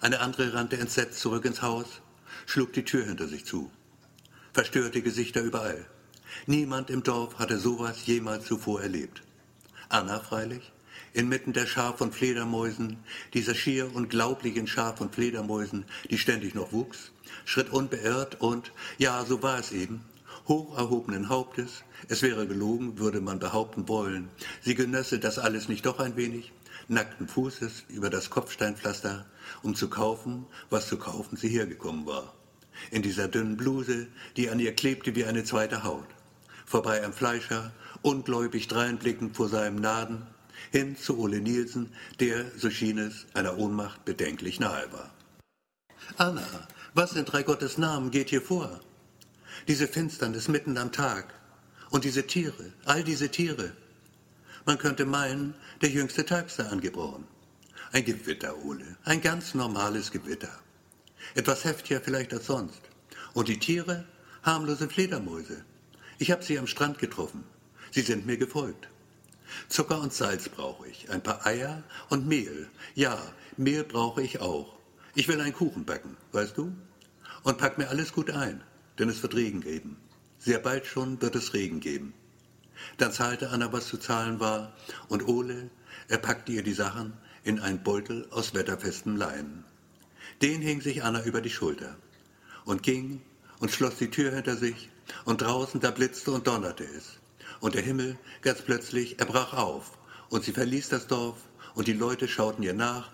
Eine 0.00 0.20
andere 0.20 0.54
rannte 0.54 0.78
entsetzt 0.78 1.18
zurück 1.20 1.44
ins 1.44 1.62
Haus, 1.62 1.86
schlug 2.46 2.72
die 2.72 2.84
Tür 2.84 3.04
hinter 3.04 3.28
sich 3.28 3.44
zu. 3.44 3.70
Verstörte 4.52 5.02
Gesichter 5.02 5.42
überall. 5.42 5.86
Niemand 6.46 6.90
im 6.90 7.02
Dorf 7.02 7.38
hatte 7.38 7.58
sowas 7.58 8.06
jemals 8.06 8.46
zuvor 8.46 8.82
erlebt. 8.82 9.22
Anna 9.88 10.20
freilich, 10.20 10.72
inmitten 11.12 11.52
der 11.52 11.66
Schar 11.66 11.96
von 11.96 12.12
Fledermäusen, 12.12 12.98
dieser 13.34 13.54
schier 13.54 13.94
unglaublichen 13.94 14.66
Schar 14.66 14.96
von 14.96 15.10
Fledermäusen, 15.10 15.84
die 16.08 16.18
ständig 16.18 16.54
noch 16.54 16.72
wuchs, 16.72 17.12
schritt 17.44 17.70
unbeirrt 17.70 18.40
und, 18.40 18.72
ja, 18.98 19.24
so 19.24 19.42
war 19.42 19.58
es 19.58 19.72
eben, 19.72 20.04
hoch 20.50 20.76
erhobenen 20.76 21.28
Hauptes, 21.28 21.84
es 22.08 22.22
wäre 22.22 22.46
gelogen, 22.46 22.98
würde 22.98 23.20
man 23.20 23.38
behaupten 23.38 23.88
wollen, 23.88 24.28
sie 24.60 24.74
genösse 24.74 25.20
das 25.20 25.38
alles 25.38 25.68
nicht 25.68 25.86
doch 25.86 26.00
ein 26.00 26.16
wenig, 26.16 26.52
nackten 26.88 27.28
Fußes 27.28 27.84
über 27.88 28.10
das 28.10 28.30
Kopfsteinpflaster, 28.30 29.24
um 29.62 29.76
zu 29.76 29.88
kaufen, 29.88 30.44
was 30.68 30.88
zu 30.88 30.98
kaufen 30.98 31.36
sie 31.36 31.48
hergekommen 31.48 32.04
war. 32.04 32.34
In 32.90 33.02
dieser 33.02 33.28
dünnen 33.28 33.56
Bluse, 33.56 34.08
die 34.36 34.50
an 34.50 34.58
ihr 34.58 34.74
klebte 34.74 35.14
wie 35.14 35.24
eine 35.24 35.44
zweite 35.44 35.84
Haut. 35.84 36.08
Vorbei 36.66 37.04
am 37.04 37.12
Fleischer, 37.12 37.72
ungläubig 38.02 38.66
dreinblickend 38.66 39.36
vor 39.36 39.48
seinem 39.48 39.76
Naden, 39.76 40.26
hin 40.72 40.96
zu 40.96 41.18
Ole 41.18 41.40
Nielsen, 41.40 41.92
der, 42.18 42.44
so 42.56 42.70
schien 42.70 42.98
es, 42.98 43.26
einer 43.34 43.56
Ohnmacht 43.56 44.04
bedenklich 44.04 44.58
nahe 44.58 44.92
war. 44.92 45.10
Anna, 46.16 46.42
was 46.92 47.14
in 47.14 47.24
drei 47.24 47.44
Gottes 47.44 47.78
Namen 47.78 48.10
geht 48.10 48.30
hier 48.30 48.42
vor? 48.42 48.80
Diese 49.68 49.88
Finsternis 49.88 50.48
mitten 50.48 50.78
am 50.78 50.92
Tag 50.92 51.34
und 51.90 52.04
diese 52.04 52.26
Tiere, 52.26 52.72
all 52.84 53.04
diese 53.04 53.30
Tiere. 53.30 53.72
Man 54.64 54.78
könnte 54.78 55.04
meinen, 55.04 55.54
der 55.82 55.90
jüngste 55.90 56.24
Tag 56.24 56.50
sei 56.50 56.64
angebrochen. 56.64 57.26
Ein 57.92 58.04
Gewitter, 58.04 58.56
Ole, 58.64 58.96
ein 59.04 59.20
ganz 59.20 59.54
normales 59.54 60.10
Gewitter. 60.10 60.60
Etwas 61.34 61.64
heftiger 61.64 62.00
vielleicht 62.00 62.32
als 62.32 62.46
sonst. 62.46 62.80
Und 63.34 63.48
die 63.48 63.58
Tiere? 63.58 64.04
Harmlose 64.42 64.88
Fledermäuse. 64.88 65.64
Ich 66.18 66.30
habe 66.30 66.42
sie 66.42 66.58
am 66.58 66.66
Strand 66.66 66.98
getroffen. 66.98 67.44
Sie 67.90 68.02
sind 68.02 68.26
mir 68.26 68.36
gefolgt. 68.36 68.88
Zucker 69.68 70.00
und 70.00 70.12
Salz 70.12 70.48
brauche 70.48 70.86
ich, 70.86 71.10
ein 71.10 71.22
paar 71.22 71.44
Eier 71.46 71.82
und 72.08 72.26
Mehl. 72.26 72.68
Ja, 72.94 73.20
Mehl 73.56 73.84
brauche 73.84 74.22
ich 74.22 74.40
auch. 74.40 74.76
Ich 75.14 75.28
will 75.28 75.40
einen 75.40 75.52
Kuchen 75.52 75.84
backen, 75.84 76.16
weißt 76.32 76.56
du? 76.56 76.72
Und 77.42 77.58
pack 77.58 77.78
mir 77.78 77.88
alles 77.88 78.12
gut 78.12 78.30
ein, 78.30 78.62
denn 79.00 79.08
es 79.08 79.22
wird 79.22 79.34
Regen 79.34 79.60
geben. 79.60 79.96
Sehr 80.38 80.58
bald 80.58 80.86
schon 80.86 81.20
wird 81.20 81.34
es 81.34 81.54
Regen 81.54 81.80
geben. 81.80 82.14
Dann 82.98 83.12
zahlte 83.12 83.50
Anna, 83.50 83.72
was 83.72 83.88
zu 83.88 83.96
zahlen 83.96 84.40
war, 84.40 84.72
und 85.08 85.26
Ole, 85.26 85.70
er 86.08 86.18
packte 86.18 86.52
ihr 86.52 86.62
die 86.62 86.74
Sachen 86.74 87.14
in 87.42 87.60
einen 87.60 87.82
Beutel 87.82 88.26
aus 88.30 88.54
wetterfestem 88.54 89.16
Leinen. 89.16 89.64
Den 90.42 90.60
hing 90.60 90.80
sich 90.80 91.02
Anna 91.02 91.24
über 91.24 91.40
die 91.40 91.50
Schulter 91.50 91.96
und 92.64 92.82
ging 92.82 93.22
und 93.58 93.70
schloss 93.70 93.96
die 93.96 94.10
Tür 94.10 94.32
hinter 94.32 94.56
sich, 94.56 94.90
und 95.24 95.42
draußen 95.42 95.80
da 95.80 95.90
blitzte 95.90 96.30
und 96.30 96.46
donnerte 96.46 96.84
es. 96.84 97.18
Und 97.60 97.74
der 97.74 97.82
Himmel, 97.82 98.16
ganz 98.42 98.62
plötzlich, 98.62 99.18
er 99.18 99.26
brach 99.26 99.54
auf, 99.54 99.98
und 100.28 100.44
sie 100.44 100.52
verließ 100.52 100.88
das 100.88 101.06
Dorf, 101.08 101.36
und 101.74 101.88
die 101.88 101.92
Leute 101.92 102.28
schauten 102.28 102.62
ihr 102.62 102.74
nach, 102.74 103.10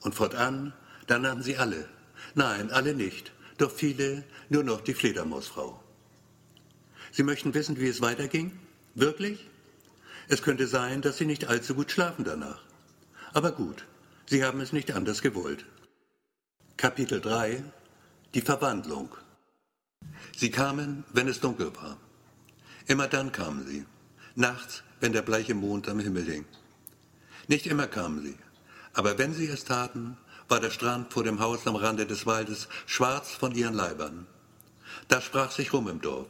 und 0.00 0.14
fortan, 0.14 0.72
da 1.06 1.18
nannten 1.18 1.42
sie 1.42 1.56
alle. 1.56 1.88
Nein, 2.34 2.70
alle 2.70 2.94
nicht, 2.94 3.32
doch 3.58 3.70
viele, 3.70 4.24
nur 4.48 4.64
noch 4.64 4.80
die 4.80 4.94
Fledermausfrau. 4.94 5.82
Sie 7.10 7.22
möchten 7.22 7.54
wissen, 7.54 7.78
wie 7.78 7.88
es 7.88 8.00
weiterging? 8.00 8.58
Wirklich? 8.94 9.48
Es 10.28 10.42
könnte 10.42 10.66
sein, 10.66 11.02
dass 11.02 11.18
Sie 11.18 11.26
nicht 11.26 11.46
allzu 11.46 11.74
gut 11.74 11.90
schlafen 11.90 12.24
danach. 12.24 12.62
Aber 13.32 13.52
gut, 13.52 13.86
Sie 14.26 14.44
haben 14.44 14.60
es 14.60 14.72
nicht 14.72 14.92
anders 14.92 15.20
gewollt. 15.20 15.64
Kapitel 16.76 17.20
3 17.20 17.62
Die 18.34 18.40
Verwandlung 18.40 19.10
Sie 20.36 20.50
kamen, 20.50 21.04
wenn 21.12 21.28
es 21.28 21.40
dunkel 21.40 21.74
war. 21.76 21.98
Immer 22.86 23.08
dann 23.08 23.32
kamen 23.32 23.66
sie, 23.66 23.84
nachts, 24.34 24.82
wenn 25.00 25.12
der 25.12 25.22
bleiche 25.22 25.54
Mond 25.54 25.88
am 25.88 26.00
Himmel 26.00 26.24
hing. 26.24 26.44
Nicht 27.48 27.66
immer 27.66 27.86
kamen 27.86 28.22
sie, 28.22 28.36
aber 28.92 29.18
wenn 29.18 29.34
sie 29.34 29.46
es 29.46 29.64
taten, 29.64 30.16
war 30.48 30.60
der 30.60 30.70
Strand 30.70 31.12
vor 31.12 31.24
dem 31.24 31.40
Haus 31.40 31.66
am 31.66 31.76
Rande 31.76 32.06
des 32.06 32.26
Waldes 32.26 32.68
schwarz 32.86 33.30
von 33.30 33.54
ihren 33.54 33.74
Leibern. 33.74 34.26
Da 35.08 35.20
sprach 35.20 35.50
sich 35.50 35.72
rum 35.72 35.88
im 35.88 36.00
Dorf, 36.00 36.28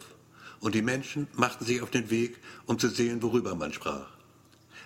und 0.61 0.75
die 0.75 0.83
Menschen 0.83 1.27
machten 1.35 1.65
sich 1.65 1.83
auf 1.83 1.91
den 1.91 2.11
Weg, 2.11 2.39
um 2.67 2.79
zu 2.79 2.89
sehen, 2.89 3.23
worüber 3.23 3.55
man 3.55 3.73
sprach. 3.73 4.09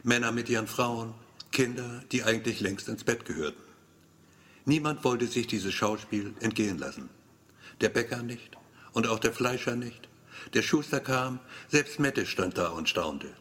Männer 0.02 0.32
mit 0.32 0.48
ihren 0.48 0.66
Frauen, 0.66 1.14
Kinder, 1.52 2.02
die 2.12 2.22
eigentlich 2.22 2.60
längst 2.60 2.88
ins 2.88 3.04
Bett 3.04 3.24
gehörten. 3.24 3.62
Niemand 4.64 5.04
wollte 5.04 5.26
sich 5.26 5.46
dieses 5.46 5.74
Schauspiel 5.74 6.34
entgehen 6.40 6.78
lassen. 6.78 7.08
Der 7.80 7.88
Bäcker 7.88 8.22
nicht 8.22 8.56
und 8.92 9.06
auch 9.06 9.18
der 9.18 9.32
Fleischer 9.32 9.76
nicht. 9.76 10.08
Der 10.54 10.62
Schuster 10.62 11.00
kam, 11.00 11.40
selbst 11.68 11.98
Mette 11.98 12.26
stand 12.26 12.58
da 12.58 12.68
und 12.68 12.88
staunte. 12.88 13.32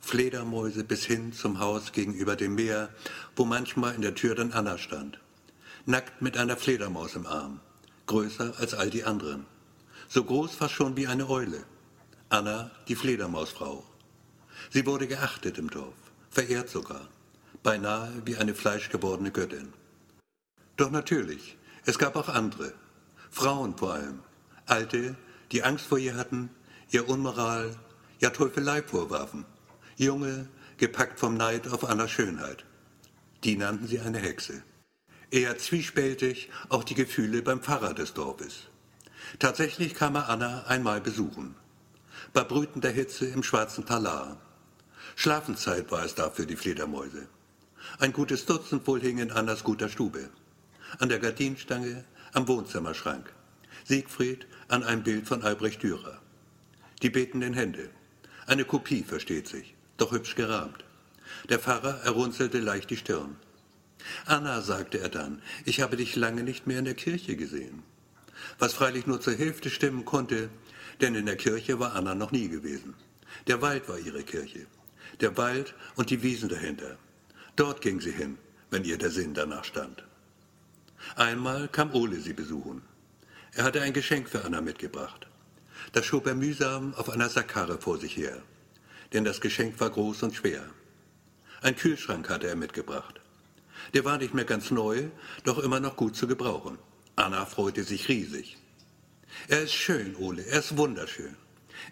Fledermäuse 0.00 0.84
bis 0.84 1.04
hin 1.04 1.32
zum 1.32 1.60
Haus 1.60 1.92
gegenüber 1.92 2.36
dem 2.36 2.56
Meer, 2.56 2.88
wo 3.36 3.44
manchmal 3.44 3.94
in 3.94 4.02
der 4.02 4.14
Tür 4.14 4.34
dann 4.34 4.52
Anna 4.52 4.76
stand. 4.76 5.18
Nackt 5.84 6.22
mit 6.22 6.38
einer 6.38 6.56
Fledermaus 6.56 7.16
im 7.16 7.26
Arm, 7.26 7.58
größer 8.06 8.54
als 8.58 8.72
all 8.72 8.88
die 8.88 9.02
anderen. 9.02 9.46
So 10.08 10.22
groß 10.22 10.54
fast 10.54 10.74
schon 10.74 10.96
wie 10.96 11.08
eine 11.08 11.28
Eule. 11.28 11.64
Anna, 12.28 12.70
die 12.86 12.94
Fledermausfrau. 12.94 13.84
Sie 14.70 14.86
wurde 14.86 15.08
geachtet 15.08 15.58
im 15.58 15.68
Dorf, 15.70 15.96
verehrt 16.30 16.70
sogar, 16.70 17.08
beinahe 17.64 18.12
wie 18.24 18.36
eine 18.36 18.54
fleischgewordene 18.54 19.32
Göttin. 19.32 19.72
Doch 20.76 20.92
natürlich, 20.92 21.56
es 21.84 21.98
gab 21.98 22.14
auch 22.14 22.28
andere, 22.28 22.74
Frauen 23.32 23.76
vor 23.76 23.94
allem, 23.94 24.20
Alte, 24.66 25.16
die 25.50 25.64
Angst 25.64 25.86
vor 25.86 25.98
ihr 25.98 26.14
hatten, 26.14 26.50
ihr 26.90 27.08
Unmoral, 27.08 27.74
ja 28.20 28.30
Teufelei 28.30 28.82
vorwarfen. 28.82 29.44
Junge, 29.96 30.48
gepackt 30.76 31.18
vom 31.18 31.36
Neid 31.36 31.66
auf 31.66 31.84
Annas 31.84 32.12
Schönheit. 32.12 32.64
Die 33.42 33.56
nannten 33.56 33.88
sie 33.88 33.98
eine 33.98 34.20
Hexe. 34.20 34.62
Eher 35.32 35.56
zwiespältig 35.56 36.50
auch 36.68 36.84
die 36.84 36.94
Gefühle 36.94 37.40
beim 37.40 37.62
Pfarrer 37.62 37.94
des 37.94 38.12
Dorfes. 38.12 38.64
Tatsächlich 39.38 39.94
kam 39.94 40.14
er 40.14 40.28
Anna 40.28 40.64
einmal 40.66 41.00
besuchen. 41.00 41.54
Bei 42.34 42.44
brütender 42.44 42.90
Hitze 42.90 43.24
im 43.24 43.42
schwarzen 43.42 43.86
Talar. 43.86 44.36
Schlafenszeit 45.16 45.90
war 45.90 46.04
es 46.04 46.14
da 46.14 46.28
für 46.28 46.44
die 46.44 46.56
Fledermäuse. 46.56 47.28
Ein 47.98 48.12
gutes 48.12 48.44
Dutzend 48.44 48.86
wohl 48.86 49.00
hing 49.00 49.16
in 49.16 49.30
Annas 49.30 49.64
guter 49.64 49.88
Stube. 49.88 50.28
An 50.98 51.08
der 51.08 51.18
Gardinenstange, 51.18 52.04
am 52.34 52.46
Wohnzimmerschrank. 52.46 53.32
Siegfried 53.84 54.46
an 54.68 54.84
einem 54.84 55.02
Bild 55.02 55.26
von 55.26 55.42
Albrecht 55.42 55.82
Dürer. 55.82 56.20
Die 57.00 57.08
betenden 57.08 57.54
Hände. 57.54 57.88
Eine 58.46 58.66
Kopie, 58.66 59.02
versteht 59.02 59.48
sich, 59.48 59.74
doch 59.96 60.12
hübsch 60.12 60.34
gerahmt. 60.34 60.84
Der 61.48 61.58
Pfarrer 61.58 62.02
errunzelte 62.02 62.58
leicht 62.58 62.90
die 62.90 62.98
Stirn. 62.98 63.36
Anna, 64.26 64.60
sagte 64.60 64.98
er 64.98 65.08
dann, 65.08 65.42
ich 65.64 65.80
habe 65.80 65.96
dich 65.96 66.16
lange 66.16 66.42
nicht 66.42 66.66
mehr 66.66 66.78
in 66.78 66.84
der 66.84 66.94
Kirche 66.94 67.36
gesehen. 67.36 67.82
Was 68.58 68.74
freilich 68.74 69.06
nur 69.06 69.20
zur 69.20 69.34
Hälfte 69.34 69.70
stimmen 69.70 70.04
konnte, 70.04 70.48
denn 71.00 71.14
in 71.14 71.26
der 71.26 71.36
Kirche 71.36 71.78
war 71.78 71.94
Anna 71.94 72.14
noch 72.14 72.32
nie 72.32 72.48
gewesen. 72.48 72.94
Der 73.46 73.62
Wald 73.62 73.88
war 73.88 73.98
ihre 73.98 74.22
Kirche. 74.22 74.66
Der 75.20 75.36
Wald 75.36 75.74
und 75.96 76.10
die 76.10 76.22
Wiesen 76.22 76.48
dahinter. 76.48 76.98
Dort 77.56 77.80
ging 77.80 78.00
sie 78.00 78.12
hin, 78.12 78.38
wenn 78.70 78.84
ihr 78.84 78.98
der 78.98 79.10
Sinn 79.10 79.34
danach 79.34 79.64
stand. 79.64 80.04
Einmal 81.16 81.68
kam 81.68 81.92
Ole 81.94 82.20
sie 82.20 82.32
besuchen. 82.32 82.82
Er 83.54 83.64
hatte 83.64 83.82
ein 83.82 83.92
Geschenk 83.92 84.28
für 84.28 84.44
Anna 84.44 84.60
mitgebracht. 84.60 85.26
Das 85.92 86.06
schob 86.06 86.26
er 86.26 86.34
mühsam 86.34 86.94
auf 86.94 87.10
einer 87.10 87.28
Sackkarre 87.28 87.78
vor 87.78 87.98
sich 87.98 88.16
her, 88.16 88.42
denn 89.12 89.24
das 89.24 89.40
Geschenk 89.40 89.80
war 89.80 89.90
groß 89.90 90.22
und 90.22 90.34
schwer. 90.34 90.64
Ein 91.60 91.76
Kühlschrank 91.76 92.28
hatte 92.28 92.48
er 92.48 92.56
mitgebracht. 92.56 93.20
Der 93.94 94.04
war 94.04 94.18
nicht 94.18 94.34
mehr 94.34 94.44
ganz 94.44 94.70
neu, 94.70 95.08
doch 95.44 95.58
immer 95.58 95.80
noch 95.80 95.96
gut 95.96 96.16
zu 96.16 96.26
gebrauchen. 96.26 96.78
Anna 97.16 97.44
freute 97.44 97.84
sich 97.84 98.08
riesig. 98.08 98.56
Er 99.48 99.62
ist 99.62 99.74
schön, 99.74 100.16
Ole, 100.16 100.44
er 100.46 100.60
ist 100.60 100.76
wunderschön. 100.76 101.36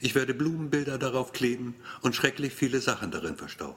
Ich 0.01 0.15
werde 0.15 0.35
Blumenbilder 0.35 0.99
darauf 0.99 1.33
kleben 1.33 1.75
und 2.01 2.15
schrecklich 2.15 2.55
viele 2.55 2.81
Sachen 2.81 3.11
darin 3.11 3.37
verstauen. 3.37 3.75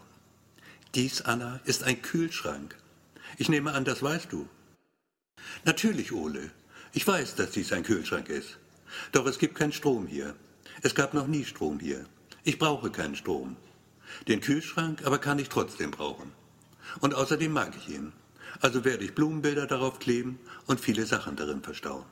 Dies, 0.95 1.21
Anna, 1.21 1.59
ist 1.65 1.83
ein 1.83 2.01
Kühlschrank. 2.01 2.77
Ich 3.37 3.49
nehme 3.49 3.73
an, 3.73 3.83
das 3.83 4.03
weißt 4.03 4.31
du. 4.31 4.47
Natürlich, 5.65 6.11
Ole, 6.11 6.51
ich 6.93 7.05
weiß, 7.05 7.35
dass 7.35 7.51
dies 7.51 7.73
ein 7.73 7.83
Kühlschrank 7.83 8.29
ist. 8.29 8.57
Doch 9.11 9.25
es 9.25 9.39
gibt 9.39 9.55
keinen 9.55 9.73
Strom 9.73 10.07
hier. 10.07 10.35
Es 10.81 10.95
gab 10.95 11.13
noch 11.13 11.27
nie 11.27 11.43
Strom 11.43 11.79
hier. 11.79 12.05
Ich 12.43 12.59
brauche 12.59 12.91
keinen 12.91 13.15
Strom. 13.15 13.57
Den 14.27 14.41
Kühlschrank 14.41 15.03
aber 15.05 15.17
kann 15.17 15.39
ich 15.39 15.49
trotzdem 15.49 15.91
brauchen. 15.91 16.31
Und 16.99 17.15
außerdem 17.15 17.51
mag 17.51 17.73
ich 17.75 17.89
ihn. 17.89 18.13
Also 18.61 18.85
werde 18.85 19.03
ich 19.03 19.15
Blumenbilder 19.15 19.67
darauf 19.67 19.99
kleben 19.99 20.39
und 20.67 20.79
viele 20.79 21.05
Sachen 21.05 21.35
darin 21.35 21.63
verstauen. 21.63 22.05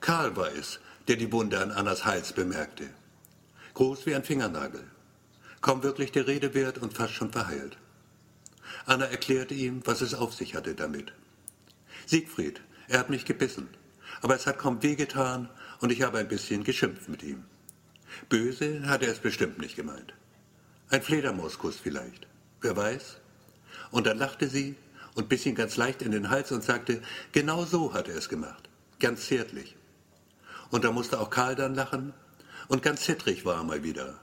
Karl 0.00 0.36
war 0.36 0.52
es, 0.52 0.80
der 1.08 1.16
die 1.16 1.32
Wunde 1.32 1.60
an 1.60 1.70
Annas 1.70 2.04
Hals 2.04 2.32
bemerkte. 2.32 2.88
Groß 3.74 4.06
wie 4.06 4.14
ein 4.14 4.24
Fingernagel. 4.24 4.84
Kaum 5.60 5.82
wirklich 5.82 6.12
der 6.12 6.26
Rede 6.26 6.54
wert 6.54 6.78
und 6.78 6.94
fast 6.94 7.14
schon 7.14 7.32
verheilt. 7.32 7.76
Anna 8.86 9.04
erklärte 9.06 9.54
ihm, 9.54 9.82
was 9.84 10.00
es 10.00 10.14
auf 10.14 10.32
sich 10.32 10.54
hatte 10.54 10.74
damit. 10.74 11.12
Siegfried, 12.06 12.62
er 12.88 13.00
hat 13.00 13.10
mich 13.10 13.24
gebissen 13.24 13.68
aber 14.20 14.34
es 14.34 14.46
hat 14.46 14.58
kaum 14.58 14.82
wehgetan 14.82 15.48
und 15.80 15.90
ich 15.90 16.02
habe 16.02 16.18
ein 16.18 16.28
bisschen 16.28 16.64
geschimpft 16.64 17.08
mit 17.08 17.22
ihm. 17.22 17.44
Böse 18.28 18.86
hat 18.86 19.02
er 19.02 19.12
es 19.12 19.18
bestimmt 19.18 19.58
nicht 19.58 19.76
gemeint. 19.76 20.14
Ein 20.88 21.02
Fledermauskuss 21.02 21.76
vielleicht, 21.76 22.26
wer 22.60 22.76
weiß. 22.76 23.18
Und 23.90 24.06
dann 24.06 24.18
lachte 24.18 24.48
sie 24.48 24.76
und 25.14 25.28
biss 25.28 25.46
ihn 25.46 25.54
ganz 25.54 25.76
leicht 25.76 26.02
in 26.02 26.12
den 26.12 26.30
Hals 26.30 26.52
und 26.52 26.62
sagte, 26.62 27.02
genau 27.32 27.64
so 27.64 27.92
hat 27.94 28.08
er 28.08 28.16
es 28.16 28.28
gemacht, 28.28 28.68
ganz 28.98 29.26
zärtlich. 29.26 29.76
Und 30.70 30.84
da 30.84 30.92
musste 30.92 31.20
auch 31.20 31.30
Karl 31.30 31.56
dann 31.56 31.74
lachen 31.74 32.12
und 32.68 32.82
ganz 32.82 33.02
zittrig 33.02 33.44
war 33.44 33.56
er 33.56 33.64
mal 33.64 33.82
wieder. 33.82 34.20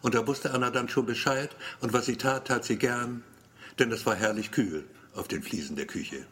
Und 0.00 0.14
da 0.14 0.26
wusste 0.26 0.52
Anna 0.52 0.70
dann 0.70 0.88
schon 0.88 1.06
Bescheid 1.06 1.54
und 1.80 1.92
was 1.92 2.06
sie 2.06 2.16
tat, 2.16 2.48
tat 2.48 2.64
sie 2.64 2.76
gern, 2.76 3.22
denn 3.78 3.92
es 3.92 4.06
war 4.06 4.16
herrlich 4.16 4.50
kühl 4.50 4.84
auf 5.14 5.28
den 5.28 5.42
Fliesen 5.42 5.76
der 5.76 5.86
Küche. 5.86 6.26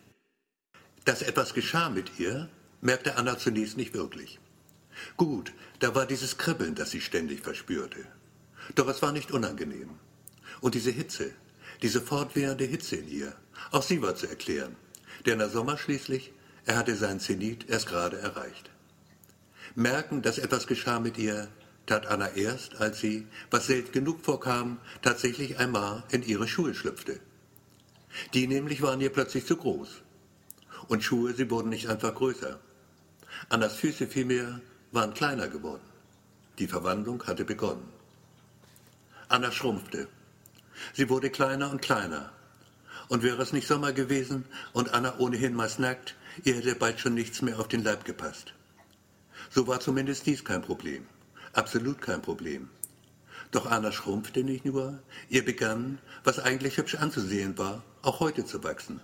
Dass 1.05 1.23
etwas 1.23 1.55
geschah 1.55 1.89
mit 1.89 2.19
ihr, 2.19 2.49
merkte 2.81 3.17
Anna 3.17 3.39
zunächst 3.39 3.77
nicht 3.77 3.95
wirklich. 3.95 4.39
Gut, 5.17 5.53
da 5.79 5.95
war 5.95 6.07
dieses 6.07 6.37
Kribbeln, 6.37 6.75
das 6.75 6.91
sie 6.91 7.01
ständig 7.01 7.43
verspürte. 7.43 8.05
Doch 8.75 8.89
es 8.89 9.03
war 9.03 9.13
nicht 9.13 9.31
unangenehm. 9.31 9.91
Und 10.61 10.75
diese 10.75 10.91
Hitze, 10.91 11.33
diese 11.83 12.01
fortwährende 12.01 12.65
Hitze 12.65 12.97
in 12.97 13.09
ihr. 13.09 13.35
Auch 13.71 13.83
sie 13.83 14.03
war 14.03 14.15
zu 14.15 14.27
erklären, 14.27 14.77
denn 15.27 15.39
der 15.39 15.51
Sommer 15.51 15.79
schließlich, 15.79 16.33
er 16.65 16.77
hatte 16.77 16.95
seinen 16.97 17.21
Zenit 17.21 17.69
erst 17.69 17.87
gerade 17.87 18.19
erreicht. 18.19 18.71
Merken, 19.75 20.23
dass 20.23 20.39
etwas 20.39 20.67
geschah 20.67 21.01
mit 21.01 21.17
ihr, 21.19 21.49
tat 21.87 22.07
Anna 22.07 22.29
erst, 22.35 22.81
als 22.81 23.01
sie, 23.01 23.27
was 23.51 23.67
selten 23.67 23.93
genug 23.93 24.25
vorkam, 24.25 24.79
tatsächlich 25.03 25.59
einmal 25.59 26.03
in 26.11 26.23
ihre 26.23 26.49
Schuhe 26.49 26.75
schlüpfte. 26.75 27.21
Die 28.35 28.47
nämlich 28.47 28.83
waren 28.83 29.01
ihr 29.01 29.11
plötzlich 29.11 29.47
zu 29.47 29.57
groß. 29.57 30.03
Und 30.89 31.05
Schuhe, 31.05 31.33
sie 31.35 31.51
wurden 31.51 31.69
nicht 31.69 31.89
einfach 31.89 32.15
größer. 32.15 32.59
Annas 33.49 33.77
Füße 33.77 34.07
vielmehr 34.07 34.61
waren 34.93 35.15
kleiner 35.15 35.49
geworden. 35.49 35.83
Die 36.59 36.67
Verwandlung 36.67 37.23
hatte 37.27 37.45
begonnen. 37.45 37.89
Anna 39.29 39.53
schrumpfte. 39.53 40.09
Sie 40.93 41.09
wurde 41.09 41.31
kleiner 41.31 41.71
und 41.71 41.83
kleiner. 41.83 42.33
Und 43.09 43.23
wäre 43.23 43.43
es 43.43 43.53
nicht 43.53 43.67
Sommer 43.67 43.93
gewesen 43.93 44.45
und 44.73 44.95
Anna 44.95 45.19
ohnehin 45.19 45.55
meist 45.55 45.79
nackt, 45.81 46.15
ihr 46.45 46.55
hätte 46.55 46.75
bald 46.75 47.01
schon 47.01 47.15
nichts 47.15 47.43
mehr 47.43 47.59
auf 47.59 47.69
den 47.69 47.83
Leib 47.83 48.05
gepasst. 48.05 48.55
So 49.51 49.67
war 49.67 49.81
zumindest 49.81 50.27
dies 50.27 50.45
kein 50.45 50.63
Problem. 50.63 51.07
Absolut 51.53 52.01
kein 52.01 52.23
Problem. 52.23 52.69
Doch 53.51 53.67
Anna 53.67 53.91
schrumpfte 53.91 54.45
nicht 54.45 54.65
nur, 54.65 55.03
ihr 55.29 55.45
begann, 55.45 55.99
was 56.23 56.39
eigentlich 56.39 56.77
hübsch 56.77 56.95
anzusehen 56.95 57.59
war, 57.59 57.83
auch 58.03 58.21
heute 58.21 58.45
zu 58.45 58.63
wachsen. 58.63 59.01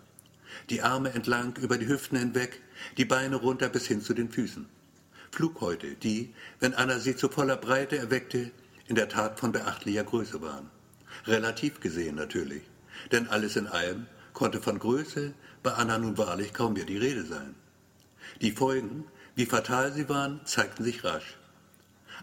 Die 0.71 0.83
Arme 0.83 1.13
entlang 1.13 1.57
über 1.57 1.79
die 1.79 1.89
Hüften 1.89 2.17
hinweg, 2.17 2.63
die 2.97 3.05
Beine 3.05 3.37
runter 3.37 3.69
bis 3.69 3.87
hin 3.87 4.01
zu 4.01 4.15
den 4.15 4.31
Füßen. 4.31 4.69
Flughäute, 5.33 5.97
die, 5.97 6.33
wenn 6.61 6.75
Anna 6.75 7.01
sie 7.01 7.17
zu 7.17 7.29
voller 7.29 7.57
Breite 7.57 7.99
erweckte, 7.99 8.53
in 8.87 8.95
der 8.95 9.09
Tat 9.09 9.41
von 9.41 9.51
beachtlicher 9.53 10.05
Größe 10.05 10.41
waren. 10.41 10.71
Relativ 11.27 11.81
gesehen 11.81 12.17
natürlich, 12.17 12.63
denn 13.13 13.29
alles 13.29 13.57
in 13.57 13.67
allem 13.67 14.07
konnte 14.33 14.61
von 14.61 14.79
Größe 14.79 15.33
bei 15.63 15.73
Anna 15.73 15.99
nun 15.99 16.19
wahrlich 16.19 16.53
kaum 16.53 16.75
mehr 16.75 16.85
die 16.85 16.99
Rede 16.99 17.25
sein. 17.25 17.55
Die 18.41 18.53
Folgen, 18.53 19.05
wie 19.35 19.47
fatal 19.47 19.93
sie 19.93 20.09
waren, 20.09 20.41
zeigten 20.45 20.85
sich 20.85 21.05
rasch. 21.05 21.37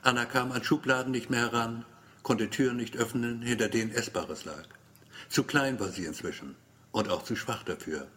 Anna 0.01 0.25
kam 0.25 0.51
an 0.51 0.63
Schubladen 0.63 1.11
nicht 1.11 1.29
mehr 1.29 1.51
heran, 1.51 1.85
konnte 2.23 2.49
Türen 2.49 2.77
nicht 2.77 2.97
öffnen, 2.97 3.41
hinter 3.41 3.69
denen 3.69 3.91
Essbares 3.91 4.45
lag. 4.45 4.65
Zu 5.29 5.43
klein 5.43 5.79
war 5.79 5.89
sie 5.89 6.05
inzwischen 6.05 6.55
und 6.91 7.09
auch 7.09 7.23
zu 7.23 7.35
schwach 7.35 7.63
dafür. 7.63 8.07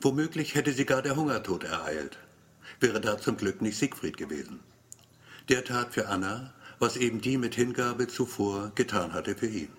Womöglich 0.00 0.54
hätte 0.54 0.72
sie 0.72 0.84
gar 0.84 1.02
der 1.02 1.16
Hungertod 1.16 1.64
ereilt, 1.64 2.18
wäre 2.80 3.00
da 3.00 3.18
zum 3.18 3.36
Glück 3.36 3.62
nicht 3.62 3.78
Siegfried 3.78 4.16
gewesen. 4.16 4.60
Der 5.48 5.64
tat 5.64 5.94
für 5.94 6.08
Anna, 6.08 6.52
was 6.78 6.96
eben 6.96 7.20
die 7.20 7.38
mit 7.38 7.54
Hingabe 7.54 8.08
zuvor 8.08 8.72
getan 8.74 9.12
hatte 9.12 9.34
für 9.34 9.46
ihn. 9.46 9.70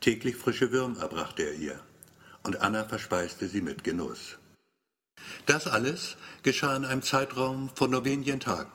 Täglich 0.00 0.36
frische 0.36 0.72
Würm 0.72 0.96
erbrachte 0.96 1.42
er 1.42 1.54
ihr, 1.54 1.80
und 2.42 2.60
Anna 2.60 2.84
verspeiste 2.84 3.48
sie 3.48 3.60
mit 3.60 3.84
Genuss. 3.84 4.38
Das 5.46 5.66
alles 5.66 6.16
geschah 6.42 6.76
in 6.76 6.84
einem 6.84 7.02
Zeitraum 7.02 7.70
von 7.74 7.90
nur 7.90 8.04
wenigen 8.04 8.40
Tagen. 8.40 8.72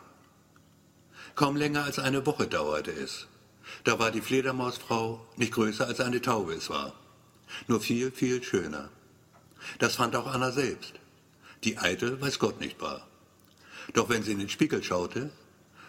Kaum 1.35 1.55
länger 1.55 1.83
als 1.83 1.99
eine 1.99 2.25
Woche 2.25 2.47
dauerte 2.47 2.91
es. 2.91 3.27
Da 3.83 3.99
war 3.99 4.11
die 4.11 4.21
Fledermausfrau 4.21 5.25
nicht 5.37 5.53
größer 5.53 5.85
als 5.85 5.99
eine 5.99 6.21
Taube 6.21 6.53
es 6.53 6.69
war, 6.69 6.93
nur 7.67 7.79
viel, 7.79 8.11
viel 8.11 8.43
schöner. 8.43 8.89
Das 9.77 9.95
fand 9.95 10.15
auch 10.15 10.27
Anna 10.27 10.51
selbst, 10.51 10.93
die 11.63 11.77
eitel 11.77 12.19
weiß 12.19 12.39
Gott 12.39 12.59
nicht 12.59 12.81
war. 12.81 13.07
Doch 13.93 14.09
wenn 14.09 14.23
sie 14.23 14.31
in 14.31 14.39
den 14.39 14.49
Spiegel 14.49 14.83
schaute, 14.83 15.31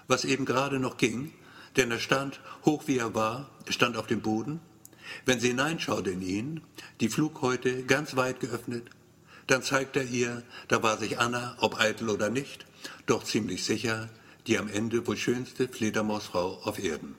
was 0.09 0.25
eben 0.25 0.45
gerade 0.45 0.79
noch 0.79 0.97
ging, 0.97 1.33
denn 1.77 1.91
er 1.91 1.99
stand, 1.99 2.41
hoch 2.65 2.85
wie 2.87 2.99
er 2.99 3.15
war, 3.15 3.51
stand 3.69 3.97
auf 3.97 4.07
dem 4.07 4.21
Boden, 4.21 4.61
wenn 5.25 5.41
sie 5.41 5.49
hineinschaute 5.49 6.11
in 6.11 6.23
ihn, 6.23 6.61
die 7.01 7.09
Flughäute 7.09 7.85
ganz 7.85 8.17
weit 8.17 8.41
geöffnet, 8.41 8.89
dann 9.47 9.63
zeigte 9.63 10.01
er 10.01 10.07
ihr, 10.07 10.43
da 10.69 10.83
war 10.83 10.97
sich 10.97 11.19
Anna, 11.19 11.57
ob 11.61 11.81
eitel 11.81 12.09
oder 12.09 12.31
nicht, 12.31 12.67
doch 13.07 13.25
ziemlich 13.25 13.65
sicher, 13.65 14.09
die 14.47 14.59
am 14.59 14.69
Ende 14.69 15.07
wohl 15.07 15.17
schönste 15.17 15.69
Fledermausfrau 15.69 16.61
auf 16.63 16.79
Erden. 16.79 17.17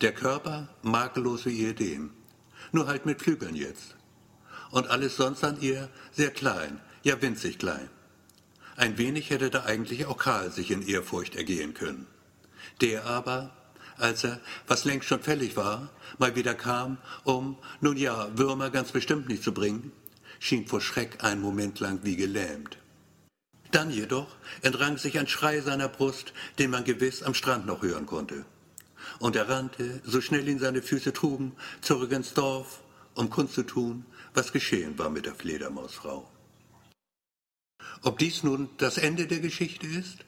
Der 0.00 0.12
Körper 0.12 0.68
makellos 0.82 1.46
wie 1.46 1.60
ehedem, 1.60 2.10
nur 2.72 2.86
halt 2.86 3.06
mit 3.06 3.20
Flügeln 3.20 3.54
jetzt. 3.54 3.96
Und 4.70 4.88
alles 4.88 5.16
sonst 5.16 5.42
an 5.42 5.60
ihr 5.60 5.88
sehr 6.12 6.30
klein, 6.30 6.80
ja 7.02 7.20
winzig 7.20 7.58
klein. 7.58 7.90
Ein 8.76 8.98
wenig 8.98 9.30
hätte 9.30 9.50
da 9.50 9.64
eigentlich 9.64 10.06
auch 10.06 10.16
Karl 10.16 10.50
sich 10.50 10.70
in 10.70 10.86
Ehrfurcht 10.86 11.34
ergehen 11.34 11.74
können. 11.74 12.06
Der 12.80 13.06
aber, 13.06 13.50
als 13.96 14.24
er, 14.24 14.40
was 14.66 14.84
längst 14.84 15.08
schon 15.08 15.22
fällig 15.22 15.56
war, 15.56 15.90
mal 16.18 16.34
wieder 16.36 16.54
kam, 16.54 16.98
um, 17.24 17.58
nun 17.80 17.96
ja, 17.96 18.28
Würmer 18.36 18.70
ganz 18.70 18.92
bestimmt 18.92 19.28
nicht 19.28 19.42
zu 19.42 19.52
bringen, 19.52 19.92
schien 20.38 20.66
vor 20.66 20.80
Schreck 20.80 21.22
einen 21.22 21.40
Moment 21.40 21.80
lang 21.80 22.00
wie 22.02 22.16
gelähmt. 22.16 22.78
Dann 23.70 23.90
jedoch 23.90 24.26
entrang 24.62 24.96
sich 24.96 25.18
ein 25.18 25.28
Schrei 25.28 25.60
seiner 25.60 25.88
Brust, 25.88 26.32
den 26.58 26.70
man 26.70 26.84
gewiss 26.84 27.22
am 27.22 27.34
Strand 27.34 27.66
noch 27.66 27.82
hören 27.82 28.06
konnte. 28.06 28.44
Und 29.18 29.36
er 29.36 29.48
rannte, 29.48 30.00
so 30.04 30.20
schnell 30.20 30.48
ihn 30.48 30.58
seine 30.58 30.82
Füße 30.82 31.12
trugen, 31.12 31.52
zurück 31.80 32.10
ins 32.12 32.34
Dorf, 32.34 32.80
um 33.14 33.30
kundzutun, 33.30 34.04
was 34.34 34.52
geschehen 34.52 34.98
war 34.98 35.10
mit 35.10 35.26
der 35.26 35.34
Fledermausfrau. 35.34 36.28
Ob 38.02 38.18
dies 38.18 38.42
nun 38.42 38.70
das 38.78 38.98
Ende 38.98 39.26
der 39.26 39.40
Geschichte 39.40 39.86
ist? 39.86 40.24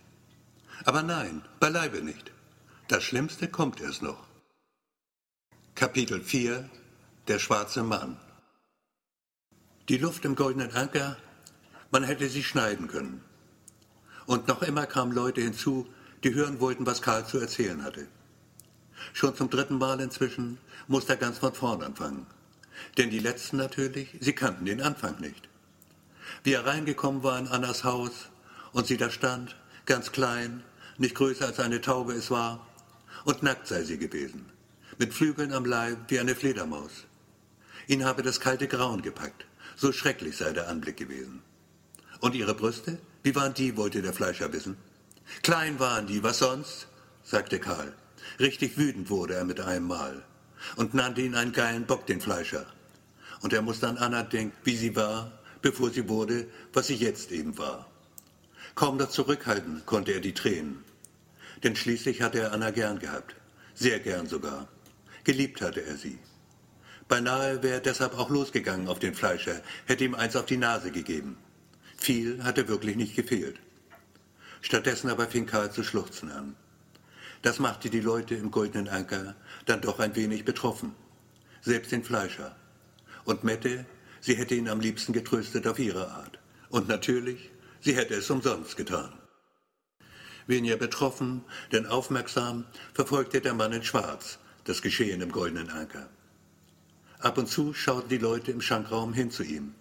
Aber 0.85 1.03
nein, 1.03 1.43
beileibe 1.61 2.03
nicht. 2.03 2.33
Das 2.89 3.05
Schlimmste 3.05 3.49
kommt 3.49 3.81
erst 3.81 4.03
noch. 4.03 4.27
Kapitel 5.75 6.21
4 6.21 6.69
Der 7.29 7.39
schwarze 7.39 7.83
Mann 7.83 8.17
Die 9.89 9.97
Luft 9.97 10.25
im 10.25 10.35
goldenen 10.35 10.73
Anker, 10.73 11.17
man 11.91 12.03
hätte 12.03 12.29
sie 12.29 12.43
schneiden 12.43 12.89
können. 12.89 13.23
Und 14.27 14.49
noch 14.49 14.63
immer 14.63 14.87
kamen 14.87 15.13
Leute 15.13 15.41
hinzu, 15.41 15.87
die 16.25 16.35
hören 16.35 16.61
wollten, 16.61 16.87
was 16.87 17.03
Karl 17.03 17.27
zu 17.27 17.39
erzählen 17.39 17.83
hatte. 17.85 18.09
Schon 19.13 19.37
zum 19.37 19.51
dritten 19.51 19.79
Mal 19.79 20.01
inzwischen 20.01 20.59
musste 20.89 21.13
er 21.13 21.19
ganz 21.19 21.39
von 21.39 21.55
vorn 21.55 21.83
anfangen. 21.83 22.27
Denn 22.99 23.11
die 23.11 23.19
letzten 23.19 23.57
natürlich, 23.57 24.17
sie 24.21 24.33
kannten 24.33 24.65
den 24.65 24.83
Anfang 24.83 25.21
nicht. 25.21 25.49
Wie 26.45 26.53
er 26.53 26.67
reingekommen 26.67 27.23
war 27.23 27.39
in 27.39 27.49
Annas 27.49 27.85
Haus 27.85 28.29
und 28.73 28.87
sie 28.87 28.97
da 28.97 29.11
stand, 29.11 29.57
ganz 29.87 30.13
klein, 30.13 30.63
nicht 30.99 31.15
größer 31.15 31.47
als 31.47 31.61
eine 31.61 31.81
Taube 31.81 32.13
es 32.13 32.31
war, 32.31 32.67
und 33.25 33.43
nackt 33.43 33.67
sei 33.67 33.83
sie 33.83 33.99
gewesen, 33.99 34.47
mit 34.99 35.15
Flügeln 35.15 35.53
am 35.53 35.65
Leib 35.65 35.99
wie 36.09 36.19
eine 36.19 36.35
Fledermaus. 36.35 37.07
Ihn 37.87 38.05
habe 38.05 38.23
das 38.23 38.41
kalte 38.41 38.69
Grauen 38.69 39.03
gepackt, 39.03 39.47
so 39.77 39.93
schrecklich 39.93 40.37
sei 40.37 40.53
der 40.53 40.69
Anblick 40.69 40.97
gewesen. 40.97 41.43
Und 42.21 42.35
ihre 42.35 42.55
Brüste? 42.55 42.99
Wie 43.23 43.35
waren 43.35 43.55
die, 43.55 43.77
wollte 43.77 44.03
der 44.03 44.13
Fleischer 44.13 44.53
wissen. 44.53 44.77
Klein 45.43 45.79
waren 45.79 46.07
die, 46.07 46.23
was 46.23 46.39
sonst? 46.39 46.89
sagte 47.23 47.59
Karl. 47.59 47.95
Richtig 48.39 48.77
wütend 48.77 49.11
wurde 49.11 49.35
er 49.35 49.45
mit 49.45 49.61
einem 49.61 49.87
Mal 49.87 50.25
und 50.77 50.95
nannte 50.95 51.23
ihn 51.23 51.35
einen 51.35 51.53
geilen 51.53 51.87
Bock, 51.87 52.07
den 52.07 52.21
Fleischer. 52.21 52.67
Und 53.41 53.53
er 53.53 53.63
musste 53.63 53.89
an 53.89 53.99
Anna 53.99 54.23
denken, 54.23 54.57
wie 54.65 54.77
sie 54.77 54.95
war, 54.95 55.33
bevor 55.61 55.91
sie 55.91 56.09
wurde, 56.09 56.47
was 56.73 56.87
sie 56.87 56.95
jetzt 56.95 57.33
eben 57.33 57.57
war. 57.59 57.89
Kaum 58.75 58.97
noch 58.97 59.11
zurückhalten 59.11 59.83
konnte 59.87 60.13
er 60.13 60.21
die 60.21 60.35
Tränen. 60.35 60.85
Denn 61.63 61.77
schließlich 61.77 62.23
hatte 62.23 62.41
er 62.41 62.53
Anna 62.53 62.71
gern 62.71 62.99
gehabt. 62.99 63.35
Sehr 63.75 64.01
gern 64.01 64.27
sogar. 64.27 64.69
Geliebt 65.25 65.61
hatte 65.61 65.85
er 65.85 65.97
sie. 65.97 66.19
Beinahe 67.09 67.63
wäre 67.63 67.75
er 67.75 67.81
deshalb 67.81 68.19
auch 68.19 68.31
losgegangen 68.31 68.89
auf 68.89 68.99
den 68.99 69.15
Fleischer, 69.15 69.61
hätte 69.87 70.05
ihm 70.05 70.15
eins 70.15 70.35
auf 70.37 70.47
die 70.47 70.57
Nase 70.57 70.91
gegeben. 70.91 71.37
Viel 71.97 72.43
hatte 72.43 72.69
wirklich 72.69 72.97
nicht 72.97 73.15
gefehlt. 73.15 73.61
Stattdessen 74.63 75.11
aber 75.11 75.27
fing 75.27 75.47
Karl 75.47 75.71
zu 75.71 75.85
schluchzen 75.85 76.31
an. 76.31 76.57
Das 77.43 77.59
machte 77.59 77.91
die 77.91 78.01
Leute 78.01 78.35
im 78.35 78.51
Goldenen 78.51 78.89
Anker 78.89 79.35
dann 79.67 79.81
doch 79.81 79.99
ein 79.99 80.17
wenig 80.17 80.45
betroffen. 80.45 80.95
Selbst 81.61 81.93
den 81.93 82.05
Fleischer. 82.05 82.57
Und 83.25 83.45
Mette, 83.45 83.85
sie 84.21 84.35
hätte 84.35 84.55
ihn 84.55 84.69
am 84.69 84.81
liebsten 84.81 85.13
getröstet 85.13 85.67
auf 85.67 85.79
ihre 85.79 86.09
Art. 86.09 86.39
Und 86.71 86.89
natürlich, 86.89 87.51
sie 87.83 87.95
hätte 87.95 88.15
es 88.15 88.31
umsonst 88.31 88.77
getan. 88.79 89.13
Weniger 90.47 90.77
betroffen, 90.77 91.45
denn 91.71 91.87
aufmerksam 91.87 92.65
verfolgte 92.95 93.43
der 93.43 93.55
Mann 93.55 93.73
in 93.73 93.85
Schwarz 93.85 94.39
das 94.65 94.81
Geschehen 94.81 95.21
im 95.21 95.31
Goldenen 95.31 95.69
Anker. 95.69 96.09
Ab 97.19 97.37
und 97.37 97.49
zu 97.49 97.75
schauten 97.75 98.09
die 98.09 98.19
Leute 98.19 98.51
im 98.51 98.63
Schankraum 98.63 99.13
hin 99.13 99.31
zu 99.31 99.43
ihm. 99.43 99.75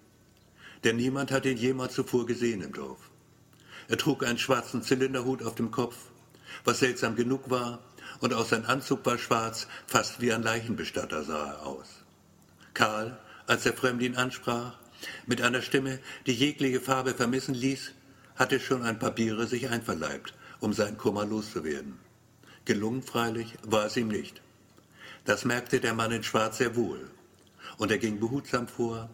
Denn 0.83 0.97
niemand 0.97 1.31
hatte 1.31 1.49
ihn 1.49 1.57
jemals 1.57 1.93
zuvor 1.93 2.25
gesehen 2.25 2.61
im 2.61 2.73
Dorf. 2.73 3.09
Er 3.87 3.97
trug 3.97 4.25
einen 4.25 4.37
schwarzen 4.37 4.83
Zylinderhut 4.83 5.43
auf 5.43 5.55
dem 5.55 5.71
Kopf 5.71 5.95
was 6.63 6.79
seltsam 6.79 7.15
genug 7.15 7.49
war, 7.49 7.79
und 8.19 8.33
auch 8.33 8.45
sein 8.45 8.65
Anzug 8.65 9.05
war 9.05 9.17
schwarz, 9.17 9.67
fast 9.87 10.21
wie 10.21 10.33
ein 10.33 10.43
Leichenbestatter 10.43 11.23
sah 11.23 11.53
er 11.53 11.65
aus. 11.65 11.87
Karl, 12.73 13.17
als 13.47 13.63
der 13.63 13.73
Fremde 13.73 14.05
ihn 14.05 14.15
ansprach, 14.15 14.77
mit 15.25 15.41
einer 15.41 15.61
Stimme, 15.61 15.99
die 16.25 16.33
jegliche 16.33 16.81
Farbe 16.81 17.13
vermissen 17.13 17.55
ließ, 17.55 17.91
hatte 18.35 18.59
schon 18.59 18.83
ein 18.83 18.99
paar 18.99 19.11
Biere 19.11 19.47
sich 19.47 19.69
einverleibt, 19.69 20.33
um 20.59 20.73
seinen 20.73 20.97
Kummer 20.97 21.25
loszuwerden. 21.25 21.99
Gelungen 22.65 23.03
freilich 23.03 23.55
war 23.63 23.85
es 23.85 23.97
ihm 23.97 24.07
nicht. 24.07 24.41
Das 25.25 25.45
merkte 25.45 25.79
der 25.79 25.93
Mann 25.93 26.11
in 26.11 26.23
Schwarz 26.23 26.57
sehr 26.57 26.75
wohl. 26.75 27.09
und 27.81 27.89
er 27.89 27.97
ging 27.97 28.19
behutsam 28.19 28.67
vor, 28.67 29.09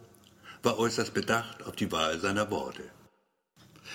war 0.62 0.78
äußerst 0.78 1.14
bedacht 1.14 1.62
auf 1.64 1.74
die 1.74 1.90
Wahl 1.90 2.20
seiner 2.20 2.50
Worte. 2.50 2.82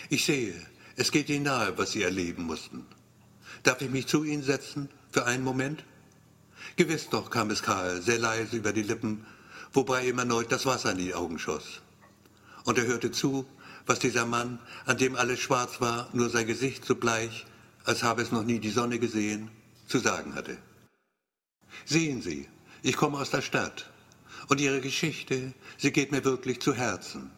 Ich 0.09 0.25
sehe, 0.25 0.59
es 0.95 1.11
geht 1.11 1.29
Ihnen 1.29 1.43
nahe, 1.43 1.77
was 1.77 1.91
Sie 1.91 2.01
erleben 2.01 2.43
mussten. 2.43 2.83
Darf 3.61 3.81
ich 3.81 3.91
mich 3.91 4.07
zu 4.07 4.23
Ihnen 4.23 4.41
setzen 4.41 4.89
für 5.11 5.25
einen 5.25 5.43
Moment? 5.43 5.83
Gewiss 6.75 7.07
doch, 7.07 7.29
kam 7.29 7.51
es 7.51 7.61
Karl 7.61 8.01
sehr 8.01 8.17
leise 8.17 8.57
über 8.57 8.73
die 8.73 8.81
Lippen, 8.81 9.27
wobei 9.73 10.07
ihm 10.07 10.17
erneut 10.17 10.51
das 10.51 10.65
Wasser 10.65 10.93
in 10.93 10.97
die 10.97 11.13
Augen 11.13 11.37
schoss. 11.37 11.82
Und 12.63 12.77
er 12.77 12.85
hörte 12.85 13.11
zu, 13.11 13.45
was 13.85 13.99
dieser 13.99 14.25
Mann, 14.25 14.59
an 14.85 14.97
dem 14.97 15.15
alles 15.15 15.39
schwarz 15.39 15.81
war, 15.81 16.09
nur 16.13 16.29
sein 16.29 16.47
Gesicht 16.47 16.85
so 16.85 16.95
bleich, 16.95 17.45
als 17.83 18.03
habe 18.03 18.21
es 18.21 18.31
noch 18.31 18.43
nie 18.43 18.59
die 18.59 18.69
Sonne 18.69 18.99
gesehen, 18.99 19.51
zu 19.87 19.99
sagen 19.99 20.35
hatte. 20.35 20.57
Sehen 21.85 22.21
Sie, 22.21 22.47
ich 22.81 22.95
komme 22.95 23.17
aus 23.17 23.31
der 23.31 23.41
Stadt, 23.41 23.89
und 24.47 24.59
Ihre 24.59 24.81
Geschichte, 24.81 25.53
sie 25.77 25.91
geht 25.91 26.11
mir 26.11 26.23
wirklich 26.23 26.59
zu 26.59 26.73
Herzen. 26.73 27.31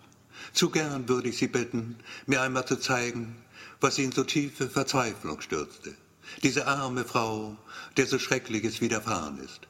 Zu 0.54 0.70
gern 0.70 1.08
würde 1.08 1.30
ich 1.30 1.38
Sie 1.38 1.48
bitten, 1.48 1.98
mir 2.26 2.42
einmal 2.42 2.66
zu 2.66 2.78
zeigen, 2.78 3.36
was 3.80 3.96
Sie 3.96 4.04
in 4.04 4.12
so 4.12 4.24
tiefe 4.24 4.70
Verzweiflung 4.70 5.42
stürzte. 5.42 5.96
Diese 6.44 6.68
arme 6.68 7.06
Frau, 7.06 7.56
der 7.98 8.08
so 8.08 8.18
Schreckliches 8.20 8.82
widerfahren 8.82 9.38
ist. 9.40 9.62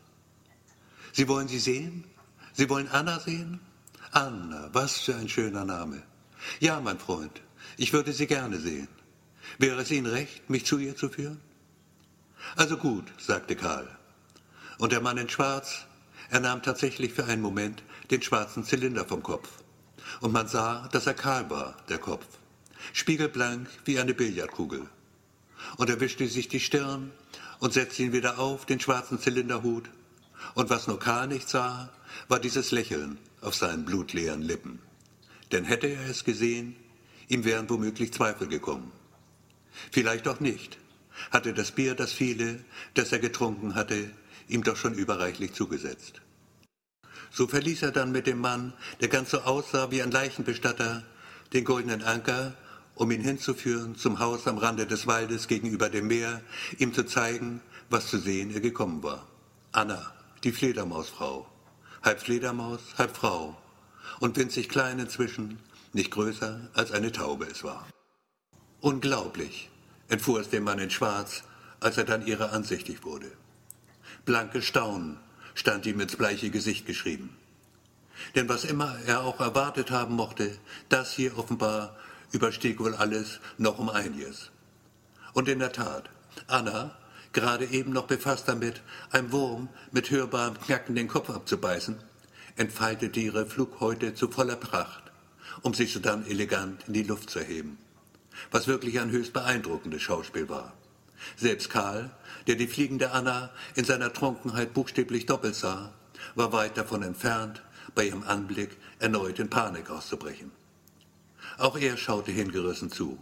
Sie 1.11 1.27
wollen 1.27 1.47
sie 1.47 1.59
sehen? 1.59 2.03
Sie 2.53 2.69
wollen 2.69 2.87
Anna 2.89 3.19
sehen? 3.19 3.59
Anna, 4.15 4.69
was 4.71 4.99
für 5.01 5.13
ein 5.13 5.27
schöner 5.27 5.65
Name. 5.65 6.01
Ja, 6.61 6.79
mein 6.79 6.99
Freund, 6.99 7.41
ich 7.75 7.91
würde 7.91 8.13
sie 8.13 8.27
gerne 8.27 8.57
sehen. 8.59 8.87
Wäre 9.57 9.81
es 9.81 9.91
Ihnen 9.91 10.05
recht, 10.05 10.49
mich 10.49 10.65
zu 10.65 10.77
ihr 10.77 10.95
zu 10.95 11.09
führen? 11.09 11.41
Also 12.55 12.77
gut, 12.77 13.11
sagte 13.17 13.57
Karl. 13.57 13.89
Und 14.77 14.93
der 14.93 15.01
Mann 15.01 15.17
in 15.17 15.27
Schwarz, 15.27 15.85
er 16.29 16.39
nahm 16.39 16.63
tatsächlich 16.63 17.11
für 17.11 17.25
einen 17.25 17.41
Moment 17.41 17.83
den 18.09 18.21
schwarzen 18.21 18.63
Zylinder 18.63 19.03
vom 19.03 19.21
Kopf. 19.21 19.49
Und 20.21 20.31
man 20.31 20.47
sah, 20.47 20.87
dass 20.93 21.07
er 21.07 21.13
kahl 21.13 21.49
war, 21.49 21.75
der 21.89 21.97
Kopf. 21.97 22.25
Spiegelblank 22.93 23.67
wie 23.83 23.99
eine 23.99 24.13
Billardkugel. 24.13 24.87
Und 25.75 25.89
er 25.89 25.99
wischte 25.99 26.25
sich 26.29 26.47
die 26.47 26.61
Stirn 26.61 27.11
und 27.59 27.73
setzte 27.73 28.03
ihn 28.03 28.13
wieder 28.13 28.39
auf, 28.39 28.65
den 28.65 28.79
schwarzen 28.79 29.19
Zylinderhut. 29.19 29.89
Und 30.53 30.69
was 30.69 30.87
nur 30.87 30.99
Karl 30.99 31.27
nicht 31.27 31.49
sah, 31.49 31.89
war 32.27 32.39
dieses 32.39 32.71
Lächeln 32.71 33.17
auf 33.41 33.55
seinen 33.55 33.85
blutleeren 33.85 34.41
Lippen. 34.41 34.79
Denn 35.51 35.65
hätte 35.65 35.87
er 35.87 36.09
es 36.09 36.23
gesehen, 36.23 36.75
ihm 37.27 37.45
wären 37.45 37.69
womöglich 37.69 38.13
Zweifel 38.13 38.47
gekommen. 38.47 38.91
Vielleicht 39.91 40.27
auch 40.27 40.39
nicht, 40.39 40.77
hatte 41.31 41.53
das 41.53 41.71
Bier, 41.71 41.95
das 41.95 42.13
viele, 42.13 42.63
das 42.93 43.11
er 43.11 43.19
getrunken 43.19 43.75
hatte, 43.75 44.11
ihm 44.47 44.63
doch 44.63 44.75
schon 44.75 44.93
überreichlich 44.93 45.53
zugesetzt. 45.53 46.21
So 47.31 47.47
verließ 47.47 47.83
er 47.83 47.91
dann 47.91 48.11
mit 48.11 48.27
dem 48.27 48.39
Mann, 48.39 48.73
der 49.01 49.09
ganz 49.09 49.31
so 49.31 49.41
aussah 49.41 49.91
wie 49.91 50.01
ein 50.01 50.11
Leichenbestatter, 50.11 51.03
den 51.53 51.65
goldenen 51.65 52.03
Anker, 52.03 52.53
um 52.95 53.11
ihn 53.11 53.21
hinzuführen 53.21 53.95
zum 53.95 54.19
Haus 54.19 54.47
am 54.47 54.57
Rande 54.57 54.87
des 54.87 55.05
Waldes 55.05 55.47
gegenüber 55.47 55.89
dem 55.89 56.07
Meer, 56.07 56.41
ihm 56.77 56.93
zu 56.93 57.03
zeigen, 57.05 57.61
was 57.89 58.07
zu 58.07 58.17
sehen 58.17 58.51
er 58.51 58.61
gekommen 58.61 59.03
war. 59.03 59.27
Anna, 59.71 60.13
die 60.43 60.53
Fledermausfrau, 60.53 61.45
halb 62.05 62.21
Fledermaus, 62.21 62.81
halb 62.99 63.17
Frau, 63.17 63.57
und 64.19 64.37
winzig 64.37 64.69
klein 64.69 64.99
inzwischen, 64.99 65.59
nicht 65.91 66.11
größer 66.11 66.69
als 66.73 66.91
eine 66.91 67.11
Taube 67.11 67.45
es 67.45 67.63
war. 67.63 67.87
Unglaublich, 68.79 69.69
entfuhr 70.07 70.39
es 70.39 70.49
dem 70.49 70.63
Mann 70.63 70.77
in 70.77 70.91
Schwarz, 70.91 71.43
als 71.79 71.97
er 71.97 72.03
dann 72.03 72.25
ihrer 72.25 72.53
ansichtig 72.53 73.03
wurde. 73.03 73.31
Blanke 74.23 74.61
Staunen 74.61 75.17
stand 75.55 75.87
ihm 75.87 75.99
ins 75.99 76.15
bleiche 76.15 76.51
Gesicht 76.51 76.85
geschrieben. 76.85 77.35
Denn 78.35 78.47
was 78.47 78.65
immer 78.65 78.97
er 79.07 79.23
auch 79.23 79.39
erwartet 79.39 79.89
haben 79.89 80.15
mochte, 80.15 80.57
das 80.89 81.13
hier 81.13 81.37
offenbar 81.37 81.95
überstieg 82.31 82.79
wohl 82.79 82.93
alles 82.93 83.39
noch 83.57 83.79
um 83.79 83.89
einiges. 83.89 84.51
Und 85.33 85.49
in 85.49 85.59
der 85.59 85.71
Tat, 85.71 86.09
Anna, 86.47 86.95
gerade 87.35 87.65
eben 87.65 87.91
noch 87.91 88.07
befasst 88.07 88.47
damit, 88.47 88.81
einem 89.11 89.31
Wurm 89.31 89.69
mit 89.91 90.09
hörbarem 90.09 90.59
Knacken 90.59 90.95
den 90.95 91.09
Kopf 91.09 91.29
abzubeißen, 91.29 91.97
entfaltete 92.55 93.19
ihre 93.19 93.45
Flughäute 93.45 94.15
zu 94.15 94.31
voller 94.31 94.55
Pracht, 94.55 95.11
um 95.61 95.73
sich 95.73 95.91
sodann 95.93 96.25
elegant 96.25 96.87
in 96.87 96.93
die 96.93 97.03
Luft 97.03 97.29
zu 97.29 97.39
erheben, 97.39 97.77
was 98.51 98.67
wirklich 98.67 98.99
ein 98.99 99.11
höchst 99.11 99.33
beeindruckendes 99.33 100.01
Schauspiel 100.01 100.47
war. 100.47 100.73
Selbst 101.35 101.69
Karl, 101.69 102.09
der 102.47 102.55
die 102.55 102.67
fliegende 102.67 103.11
Anna 103.11 103.51
in 103.75 103.83
seiner 103.83 104.13
Trunkenheit 104.13 104.73
buchstäblich 104.73 105.25
doppelt 105.25 105.55
sah, 105.55 105.93
war 106.35 106.53
weit 106.53 106.77
davon 106.77 107.03
entfernt, 107.03 107.61
bei 107.95 108.05
ihrem 108.05 108.23
Anblick 108.23 108.77
erneut 108.99 109.39
in 109.39 109.49
Panik 109.49 109.89
auszubrechen. 109.89 110.51
Auch 111.57 111.77
er 111.77 111.97
schaute 111.97 112.31
hingerissen 112.31 112.91
zu, 112.91 113.19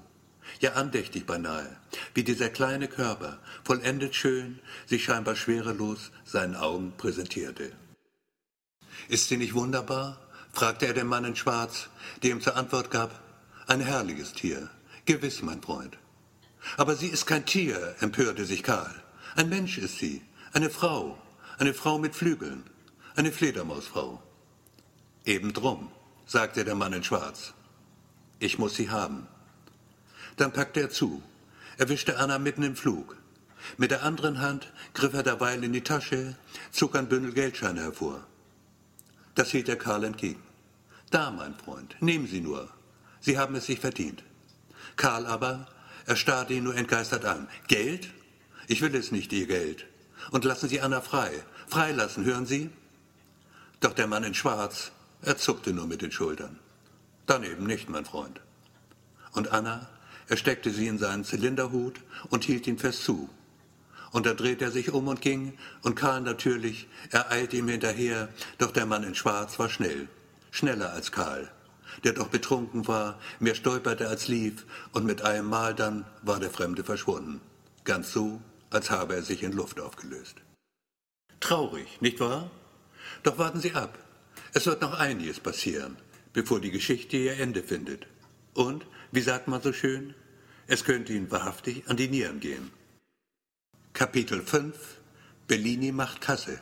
ja 0.60 0.74
andächtig 0.74 1.26
beinahe, 1.26 1.78
wie 2.14 2.24
dieser 2.24 2.50
kleine 2.50 2.88
Körper, 2.88 3.40
vollendet 3.64 4.16
schön, 4.16 4.60
sich 4.86 5.04
scheinbar 5.04 5.36
schwerelos 5.36 6.12
seinen 6.26 6.56
Augen 6.56 6.94
präsentierte. 6.98 7.72
Ist 9.08 9.30
sie 9.30 9.38
nicht 9.38 9.54
wunderbar? 9.54 10.20
fragte 10.52 10.86
er 10.86 10.94
den 10.94 11.08
Mann 11.08 11.26
in 11.26 11.36
Schwarz, 11.36 11.90
der 12.22 12.32
ihm 12.32 12.42
zur 12.42 12.56
Antwort 12.56 12.92
gab, 12.92 13.20
ein 13.68 13.82
herrliches 13.82 14.34
Tier, 14.34 14.70
gewiss, 15.06 15.42
mein 15.42 15.62
Freund. 15.62 15.98
Aber 16.78 16.96
sie 16.96 17.08
ist 17.08 17.26
kein 17.26 17.46
Tier, 17.46 17.96
empörte 18.00 18.46
sich 18.46 18.64
Karl. 18.64 18.94
Ein 19.36 19.50
Mensch 19.50 19.78
ist 19.78 19.98
sie, 19.98 20.22
eine 20.54 20.70
Frau, 20.70 21.18
eine 21.58 21.74
Frau 21.74 21.98
mit 21.98 22.16
Flügeln, 22.16 22.64
eine 23.16 23.32
Fledermausfrau. 23.32 24.22
Eben 25.26 25.54
drum, 25.54 25.92
sagte 26.26 26.64
der 26.64 26.76
Mann 26.76 26.94
in 26.94 27.04
Schwarz. 27.04 27.54
Ich 28.40 28.60
muss 28.60 28.76
sie 28.76 28.90
haben. 28.90 29.28
Dann 30.38 30.54
packte 30.54 30.82
er 30.82 30.90
zu, 30.90 31.22
erwischte 31.78 32.18
Anna 32.18 32.40
mitten 32.40 32.64
im 32.64 32.76
Flug. 32.76 33.18
Mit 33.78 33.92
der 33.92 34.04
anderen 34.04 34.42
Hand 34.42 34.72
griff 34.94 35.14
er 35.14 35.24
derweil 35.24 35.64
in 35.64 35.74
die 35.74 35.82
Tasche, 35.82 36.36
zog 36.72 36.96
ein 36.96 37.08
Bündel 37.08 37.34
Geldscheine 37.34 37.82
hervor. 37.82 38.26
Das 39.36 39.52
hielt 39.52 39.68
der 39.68 39.78
Karl 39.78 40.04
entgegen. 40.04 40.42
Da, 41.10 41.32
mein 41.32 41.56
Freund, 41.56 41.96
nehmen 42.02 42.28
Sie 42.28 42.42
nur. 42.42 42.70
Sie 43.20 43.38
haben 43.38 43.56
es 43.56 43.66
sich 43.66 43.80
verdient. 43.80 44.24
Karl 44.96 45.26
aber, 45.26 45.68
er 46.06 46.16
starrte 46.16 46.54
ihn 46.54 46.66
nur 46.66 46.76
entgeistert 46.76 47.26
an. 47.26 47.48
Geld? 47.68 48.10
Ich 48.68 48.82
will 48.82 48.94
es 48.96 49.12
nicht, 49.12 49.32
Ihr 49.32 49.48
Geld. 49.48 49.86
Und 50.32 50.46
lassen 50.46 50.70
Sie 50.70 50.82
Anna 50.82 51.02
frei. 51.02 51.32
Freilassen, 51.68 52.26
hören 52.26 52.46
Sie? 52.46 52.70
Doch 53.80 53.94
der 53.94 54.08
Mann 54.08 54.24
in 54.24 54.34
Schwarz, 54.34 54.92
er 55.22 55.38
zuckte 55.38 55.74
nur 55.74 55.88
mit 55.88 56.02
den 56.02 56.12
Schultern. 56.12 56.60
Dann 57.26 57.44
eben 57.44 57.66
nicht, 57.66 57.90
mein 57.90 58.06
Freund. 58.06 58.42
Und 59.32 59.52
Anna, 59.52 59.90
er 60.28 60.38
steckte 60.38 60.72
sie 60.72 60.88
in 60.88 60.98
seinen 60.98 61.24
Zylinderhut 61.24 62.00
und 62.30 62.44
hielt 62.44 62.68
ihn 62.68 62.78
fest 62.78 63.04
zu. 63.04 63.30
Und 64.12 64.26
dann 64.26 64.38
drehte 64.38 64.66
er 64.66 64.72
sich 64.72 64.92
um 64.92 65.08
und 65.08 65.22
ging, 65.22 65.54
und 65.82 65.96
Karl 65.96 66.22
natürlich, 66.22 66.88
er 67.10 67.32
eilte 67.32 67.58
ihm 67.58 67.68
hinterher, 67.68 68.30
doch 68.60 68.72
der 68.72 68.86
Mann 68.86 69.04
in 69.04 69.16
Schwarz 69.16 69.58
war 69.58 69.70
schnell, 69.70 70.08
schneller 70.52 70.94
als 70.94 71.12
Karl, 71.12 71.52
der 72.04 72.14
doch 72.14 72.28
betrunken 72.28 72.88
war, 72.88 73.20
mehr 73.40 73.56
stolperte 73.56 74.08
als 74.08 74.28
lief, 74.28 74.66
und 74.92 75.06
mit 75.06 75.24
einem 75.24 75.48
Mal 75.48 75.74
dann 75.74 76.06
war 76.22 76.40
der 76.40 76.52
Fremde 76.52 76.84
verschwunden, 76.84 77.42
ganz 77.86 78.14
so, 78.14 78.40
als 78.70 78.92
habe 78.92 79.16
er 79.16 79.24
sich 79.24 79.42
in 79.42 79.52
Luft 79.52 79.80
aufgelöst. 79.80 80.36
Traurig, 81.40 82.00
nicht 82.00 82.20
wahr? 82.20 82.52
Doch 83.24 83.40
warten 83.40 83.60
Sie 83.60 83.74
ab, 83.74 83.98
es 84.54 84.68
wird 84.68 84.82
noch 84.82 84.94
einiges 85.00 85.40
passieren, 85.40 85.98
bevor 86.34 86.62
die 86.62 86.72
Geschichte 86.72 87.18
ihr 87.18 87.40
Ende 87.40 87.64
findet. 87.64 88.06
Und, 88.54 88.86
wie 89.14 89.22
sagt 89.22 89.48
man 89.48 89.62
so 89.62 89.72
schön, 89.72 90.16
es 90.66 90.86
könnte 90.86 91.14
Ihnen 91.14 91.30
wahrhaftig 91.30 91.84
an 91.88 91.98
die 91.98 92.08
Nieren 92.08 92.40
gehen. 92.40 92.72
Kapitel 93.94 94.42
5 94.42 94.76
Bellini 95.46 95.92
macht 95.92 96.20
Kasse 96.20 96.60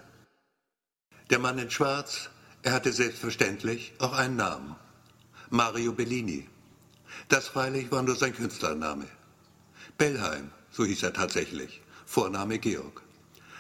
Der 1.30 1.40
Mann 1.40 1.58
in 1.60 1.72
Schwarz, 1.72 2.30
er 2.62 2.74
hatte 2.74 2.92
selbstverständlich 2.92 3.94
auch 4.00 4.12
einen 4.12 4.36
Namen. 4.36 4.76
Mario 5.50 5.94
Bellini. 5.94 6.50
Das 7.30 7.48
freilich 7.48 7.90
war 7.90 8.04
nur 8.04 8.18
sein 8.18 8.36
Künstlername. 8.36 9.08
Bellheim, 9.98 10.52
so 10.72 10.84
hieß 10.84 11.04
er 11.04 11.14
tatsächlich, 11.14 11.82
Vorname 12.06 12.60
Georg. 12.60 13.02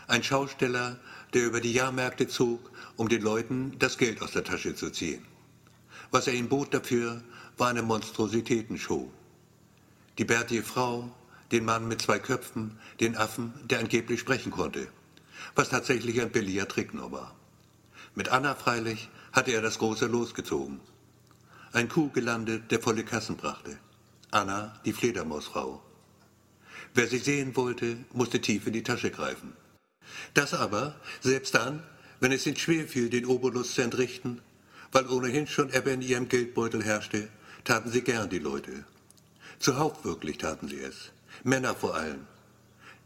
Ein 0.07 0.21
Schausteller, 0.21 0.99
der 1.33 1.45
über 1.45 1.61
die 1.61 1.71
Jahrmärkte 1.71 2.27
zog, 2.27 2.69
um 2.97 3.07
den 3.07 3.21
Leuten 3.21 3.79
das 3.79 3.97
Geld 3.97 4.21
aus 4.21 4.33
der 4.33 4.43
Tasche 4.43 4.75
zu 4.75 4.89
ziehen. 4.89 5.25
Was 6.11 6.27
er 6.27 6.33
ihm 6.33 6.49
bot 6.49 6.73
dafür, 6.73 7.23
war 7.61 7.69
eine 7.69 7.83
Monstrositätenshow. 7.83 9.07
Die 10.17 10.25
bärtige 10.25 10.63
Frau, 10.63 11.11
den 11.51 11.63
Mann 11.63 11.87
mit 11.87 12.01
zwei 12.01 12.17
Köpfen, 12.17 12.79
den 12.99 13.15
Affen, 13.15 13.53
der 13.65 13.77
angeblich 13.77 14.19
sprechen 14.19 14.51
konnte, 14.51 14.87
was 15.53 15.69
tatsächlich 15.69 16.19
ein 16.19 16.31
billiger 16.31 16.67
Trick 16.67 16.95
nur 16.95 17.11
war. 17.11 17.35
Mit 18.15 18.29
Anna 18.29 18.55
freilich 18.55 19.09
hatte 19.31 19.51
er 19.51 19.61
das 19.61 19.77
große 19.77 20.07
losgezogen. 20.07 20.79
Ein 21.71 21.87
Kuh 21.87 22.09
gelandet, 22.09 22.71
der 22.71 22.79
volle 22.79 23.05
Kassen 23.05 23.37
brachte. 23.37 23.77
Anna, 24.31 24.73
die 24.83 24.93
Fledermausfrau. 24.93 25.83
Wer 26.95 27.07
sie 27.07 27.19
sehen 27.19 27.55
wollte, 27.55 27.97
musste 28.11 28.41
tief 28.41 28.65
in 28.65 28.73
die 28.73 28.81
Tasche 28.81 29.11
greifen. 29.11 29.53
Das 30.33 30.55
aber, 30.55 30.95
selbst 31.21 31.53
dann, 31.53 31.83
Wenn 32.19 32.31
es 32.31 32.45
ihnen 32.45 32.57
schwer 32.57 32.87
fiel, 32.87 33.09
den 33.09 33.25
Obolus 33.25 33.73
zu 33.73 33.81
entrichten, 33.81 34.41
weil 34.91 35.07
ohnehin 35.07 35.47
schon 35.47 35.73
Ebbe 35.73 35.91
in 35.91 36.03
ihrem 36.03 36.27
Geldbeutel 36.27 36.83
herrschte, 36.83 37.29
taten 37.63 37.91
sie 37.91 38.01
gern 38.01 38.29
die 38.29 38.39
Leute. 38.39 38.85
Zuhauf 39.59 40.03
wirklich 40.03 40.37
taten 40.39 40.67
sie 40.67 40.79
es. 40.79 41.11
Männer 41.43 41.75
vor 41.75 41.95
allem. 41.95 42.25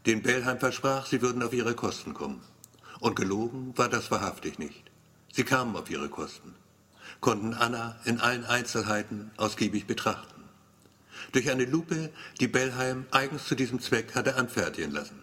Den 0.06 0.22
Bellheim 0.22 0.58
versprach, 0.58 1.06
sie 1.06 1.20
würden 1.20 1.42
auf 1.42 1.52
ihre 1.52 1.74
Kosten 1.74 2.14
kommen. 2.14 2.40
Und 3.00 3.16
gelogen 3.16 3.76
war 3.76 3.88
das 3.88 4.10
wahrhaftig 4.10 4.58
nicht. 4.58 4.90
Sie 5.32 5.44
kamen 5.44 5.76
auf 5.76 5.90
ihre 5.90 6.08
Kosten, 6.08 6.54
konnten 7.20 7.52
Anna 7.52 8.00
in 8.04 8.20
allen 8.20 8.44
Einzelheiten 8.44 9.30
ausgiebig 9.36 9.86
betrachten. 9.86 10.44
Durch 11.32 11.50
eine 11.50 11.66
Lupe, 11.66 12.10
die 12.40 12.48
Bellheim 12.48 13.04
eigens 13.10 13.44
zu 13.44 13.54
diesem 13.54 13.80
Zweck 13.80 14.14
hatte 14.14 14.36
anfertigen 14.36 14.92
lassen. 14.92 15.20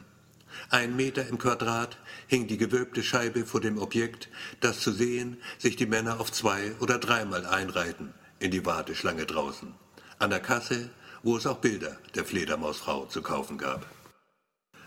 Ein 0.69 0.95
Meter 0.95 1.27
im 1.27 1.39
Quadrat 1.39 1.97
hing 2.27 2.45
die 2.45 2.57
gewölbte 2.57 3.01
Scheibe 3.01 3.45
vor 3.45 3.61
dem 3.61 3.79
Objekt, 3.79 4.29
das 4.59 4.81
zu 4.81 4.91
sehen 4.91 5.37
sich 5.57 5.75
die 5.75 5.87
Männer 5.87 6.19
auf 6.19 6.31
zwei 6.31 6.73
oder 6.79 6.99
dreimal 6.99 7.47
einreihten 7.47 8.13
in 8.43 8.51
die 8.51 8.65
Warteschlange 8.65 9.25
draußen. 9.25 9.73
An 10.19 10.29
der 10.29 10.41
Kasse, 10.41 10.89
wo 11.23 11.37
es 11.37 11.47
auch 11.47 11.59
Bilder 11.59 11.97
der 12.13 12.25
Fledermausfrau 12.25 13.05
zu 13.05 13.21
kaufen 13.21 13.57
gab. 13.57 13.85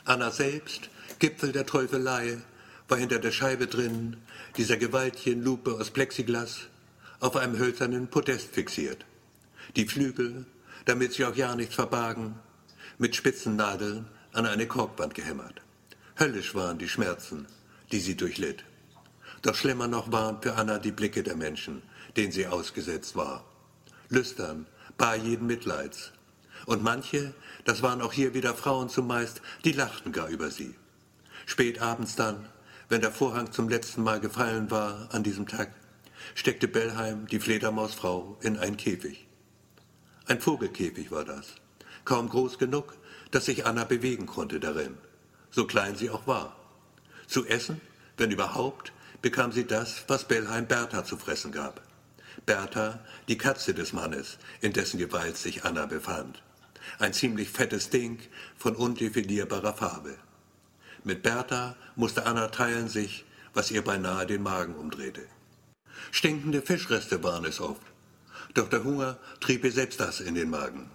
Anna 0.04 0.30
selbst, 0.30 0.90
Gipfel 1.18 1.52
der 1.52 1.64
Teufelei, 1.64 2.36
war 2.86 2.98
hinter 2.98 3.18
der 3.18 3.32
Scheibe 3.32 3.66
drin, 3.66 4.18
dieser 4.58 4.76
gewaltigen 4.76 5.42
Lupe 5.42 5.72
aus 5.72 5.90
Plexiglas, 5.90 6.68
auf 7.20 7.34
einem 7.34 7.58
hölzernen 7.58 8.08
Podest 8.08 8.48
fixiert. 8.52 9.06
Die 9.74 9.86
Flügel, 9.86 10.44
damit 10.84 11.14
sie 11.14 11.24
auch 11.24 11.34
ja 11.34 11.56
nichts 11.56 11.76
verbargen, 11.76 12.38
mit 12.98 13.16
spitzen 13.16 13.56
Nadeln 13.56 14.06
an 14.34 14.44
eine 14.44 14.66
Korkwand 14.66 15.14
gehämmert. 15.14 15.62
Höllisch 16.20 16.54
waren 16.54 16.76
die 16.76 16.90
Schmerzen, 16.90 17.46
die 17.90 18.00
sie 18.00 18.18
durchlitt. 18.18 18.64
Doch 19.40 19.54
schlimmer 19.54 19.88
noch 19.88 20.12
waren 20.12 20.42
für 20.42 20.56
Anna 20.56 20.78
die 20.78 20.92
Blicke 20.92 21.22
der 21.22 21.36
Menschen, 21.36 21.80
denen 22.16 22.32
sie 22.32 22.46
ausgesetzt 22.46 23.16
war. 23.16 23.44
Lüstern, 24.08 24.66
bar 24.96 25.16
jeden 25.16 25.46
Mitleids. 25.46 26.12
Und 26.64 26.82
manche, 26.82 27.34
das 27.64 27.82
waren 27.82 28.00
auch 28.00 28.12
hier 28.12 28.34
wieder 28.34 28.54
Frauen 28.54 28.88
zumeist, 28.88 29.42
die 29.64 29.72
lachten 29.72 30.12
gar 30.12 30.28
über 30.28 30.50
sie. 30.50 30.74
Spät 31.44 31.80
abends 31.80 32.16
dann, 32.16 32.48
wenn 32.88 33.00
der 33.00 33.12
Vorhang 33.12 33.52
zum 33.52 33.68
letzten 33.68 34.02
Mal 34.02 34.20
gefallen 34.20 34.70
war 34.70 35.08
an 35.12 35.22
diesem 35.22 35.46
Tag, 35.46 35.72
steckte 36.34 36.68
Bellheim 36.68 37.26
die 37.26 37.40
Fledermausfrau 37.40 38.38
in 38.40 38.58
einen 38.58 38.76
Käfig. 38.76 39.26
Ein 40.26 40.40
Vogelkäfig 40.40 41.10
war 41.10 41.24
das, 41.24 41.54
kaum 42.04 42.28
groß 42.28 42.58
genug, 42.58 42.94
dass 43.30 43.44
sich 43.44 43.66
Anna 43.66 43.84
bewegen 43.84 44.26
konnte 44.26 44.58
darin, 44.60 44.96
so 45.50 45.66
klein 45.66 45.96
sie 45.96 46.10
auch 46.10 46.26
war. 46.26 46.56
Zu 47.26 47.46
essen, 47.46 47.80
wenn 48.16 48.30
überhaupt, 48.30 48.92
bekam 49.22 49.52
sie 49.52 49.66
das, 49.66 50.04
was 50.08 50.26
Bellheim 50.26 50.66
Bertha 50.66 51.04
zu 51.04 51.16
fressen 51.16 51.52
gab. 51.52 51.85
Bertha, 52.44 53.00
die 53.28 53.38
Katze 53.38 53.74
des 53.74 53.92
Mannes, 53.92 54.38
in 54.60 54.72
dessen 54.72 54.98
Gewalt 54.98 55.36
sich 55.36 55.64
Anna 55.64 55.86
befand. 55.86 56.42
Ein 56.98 57.12
ziemlich 57.12 57.48
fettes 57.48 57.90
Ding 57.90 58.18
von 58.56 58.76
undefinierbarer 58.76 59.74
Farbe. 59.74 60.16
Mit 61.04 61.22
Bertha 61.22 61.76
musste 61.94 62.26
Anna 62.26 62.48
teilen 62.48 62.88
sich, 62.88 63.24
was 63.54 63.70
ihr 63.70 63.82
beinahe 63.82 64.26
den 64.26 64.42
Magen 64.42 64.74
umdrehte. 64.74 65.22
Stinkende 66.10 66.62
Fischreste 66.62 67.22
waren 67.22 67.44
es 67.44 67.60
oft, 67.60 67.82
doch 68.54 68.68
der 68.68 68.84
Hunger 68.84 69.18
trieb 69.40 69.64
ihr 69.64 69.72
selbst 69.72 70.00
das 70.00 70.20
in 70.20 70.34
den 70.34 70.50
Magen. 70.50 70.90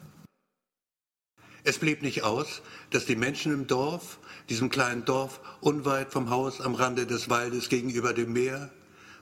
Es 1.64 1.78
blieb 1.78 2.02
nicht 2.02 2.24
aus, 2.24 2.62
dass 2.90 3.06
die 3.06 3.16
Menschen 3.16 3.54
im 3.54 3.68
Dorf, 3.68 4.18
diesem 4.50 4.70
kleinen 4.70 5.06
Dorf 5.06 5.40
unweit 5.60 6.12
vom 6.12 6.30
Haus 6.30 6.60
am 6.60 6.74
Rande 6.74 7.06
des 7.06 7.30
Waldes 7.30 7.70
gegenüber 7.70 8.14
dem 8.14 8.34
Meer, 8.34 8.72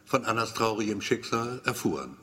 von 0.10 0.26
Annas 0.26 0.56
traurigem 0.56 1.02
Schicksal 1.02 1.62
erfuhren. 1.65 2.17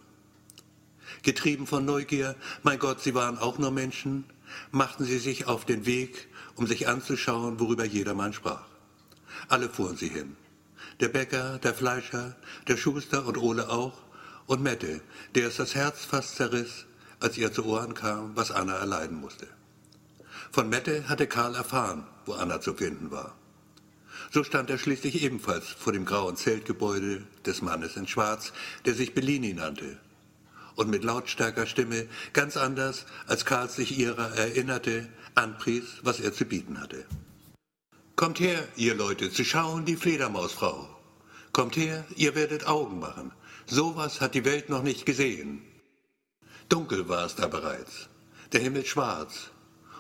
Getrieben 1.23 1.69
von 1.69 1.85
Neugier, 1.85 2.35
mein 2.65 2.81
Gott, 2.81 3.01
sie 3.01 3.15
waren 3.15 3.39
auch 3.39 3.59
nur 3.59 3.71
Menschen, 3.71 4.25
machten 4.73 5.05
sie 5.05 5.19
sich 5.19 5.47
auf 5.47 5.65
den 5.65 5.87
Weg, 5.87 6.27
um 6.57 6.67
sich 6.67 6.89
anzuschauen, 6.89 7.61
worüber 7.61 7.85
jedermann 7.85 8.33
sprach. 8.33 8.67
Alle 9.47 9.69
fuhren 9.69 9.97
sie 9.97 10.09
hin. 10.09 10.37
Der 10.99 11.11
Bäcker, 11.11 11.61
der 11.61 11.75
Fleischer, 11.75 12.35
der 12.67 12.77
Schuster 12.77 13.25
und 13.25 13.39
Ole 13.39 13.69
auch, 13.69 14.03
und 14.47 14.65
Mette, 14.65 15.01
der 15.37 15.47
es 15.47 15.57
das 15.57 15.77
Herz 15.77 16.05
fast 16.05 16.35
zerriss, 16.35 16.87
als 17.21 17.39
ihr 17.39 17.53
zu 17.53 17.65
Ohren 17.67 17.95
kam, 17.95 18.35
was 18.35 18.51
Anna 18.51 18.75
erleiden 18.75 19.21
musste. 19.21 19.47
Von 20.51 20.69
Mette 20.69 21.09
hatte 21.09 21.29
Karl 21.29 21.55
erfahren, 21.55 22.05
wo 22.25 22.33
Anna 22.33 22.61
zu 22.61 22.75
finden 22.75 23.13
war. 23.13 23.37
So 24.31 24.45
stand 24.45 24.71
er 24.71 24.79
schließlich 24.79 25.23
ebenfalls 25.23 25.69
vor 25.69 25.93
dem 25.93 26.05
grauen 26.05 26.37
Zeltgebäude 26.37 27.23
des 27.45 27.63
Mannes 27.63 27.97
in 27.97 28.07
Schwarz, 28.07 28.53
der 28.85 28.95
sich 28.95 29.15
Bellini 29.15 29.55
nannte. 29.55 29.99
Und 30.75 30.91
mit 30.91 31.05
lautstarker 31.05 31.67
Stimme, 31.67 32.07
ganz 32.33 32.57
anders, 32.57 33.07
als 33.27 33.45
Karl 33.45 33.69
sich 33.69 33.99
ihrer 33.99 34.37
erinnerte, 34.37 35.09
anpries, 35.35 36.01
was 36.03 36.21
er 36.21 36.33
zu 36.33 36.45
bieten 36.45 36.81
hatte. 36.81 37.07
Kommt 38.17 38.41
her, 38.41 38.67
ihr 38.77 38.95
Leute, 38.95 39.31
zu 39.31 39.45
schauen 39.45 39.85
die 39.85 39.97
Fledermausfrau. 39.97 40.89
Kommt 41.53 41.77
her, 41.77 42.05
ihr 42.17 42.35
werdet 42.35 42.67
Augen 42.67 42.99
machen. 42.99 43.33
Sowas 43.67 44.21
hat 44.21 44.35
die 44.35 44.45
Welt 44.45 44.69
noch 44.69 44.83
nicht 44.83 45.07
gesehen. 45.07 45.63
Dunkel 46.69 47.09
war 47.09 47.27
es 47.27 47.37
da 47.37 47.47
bereits, 47.47 48.09
der 48.53 48.61
Himmel 48.61 48.85
schwarz, 48.85 49.51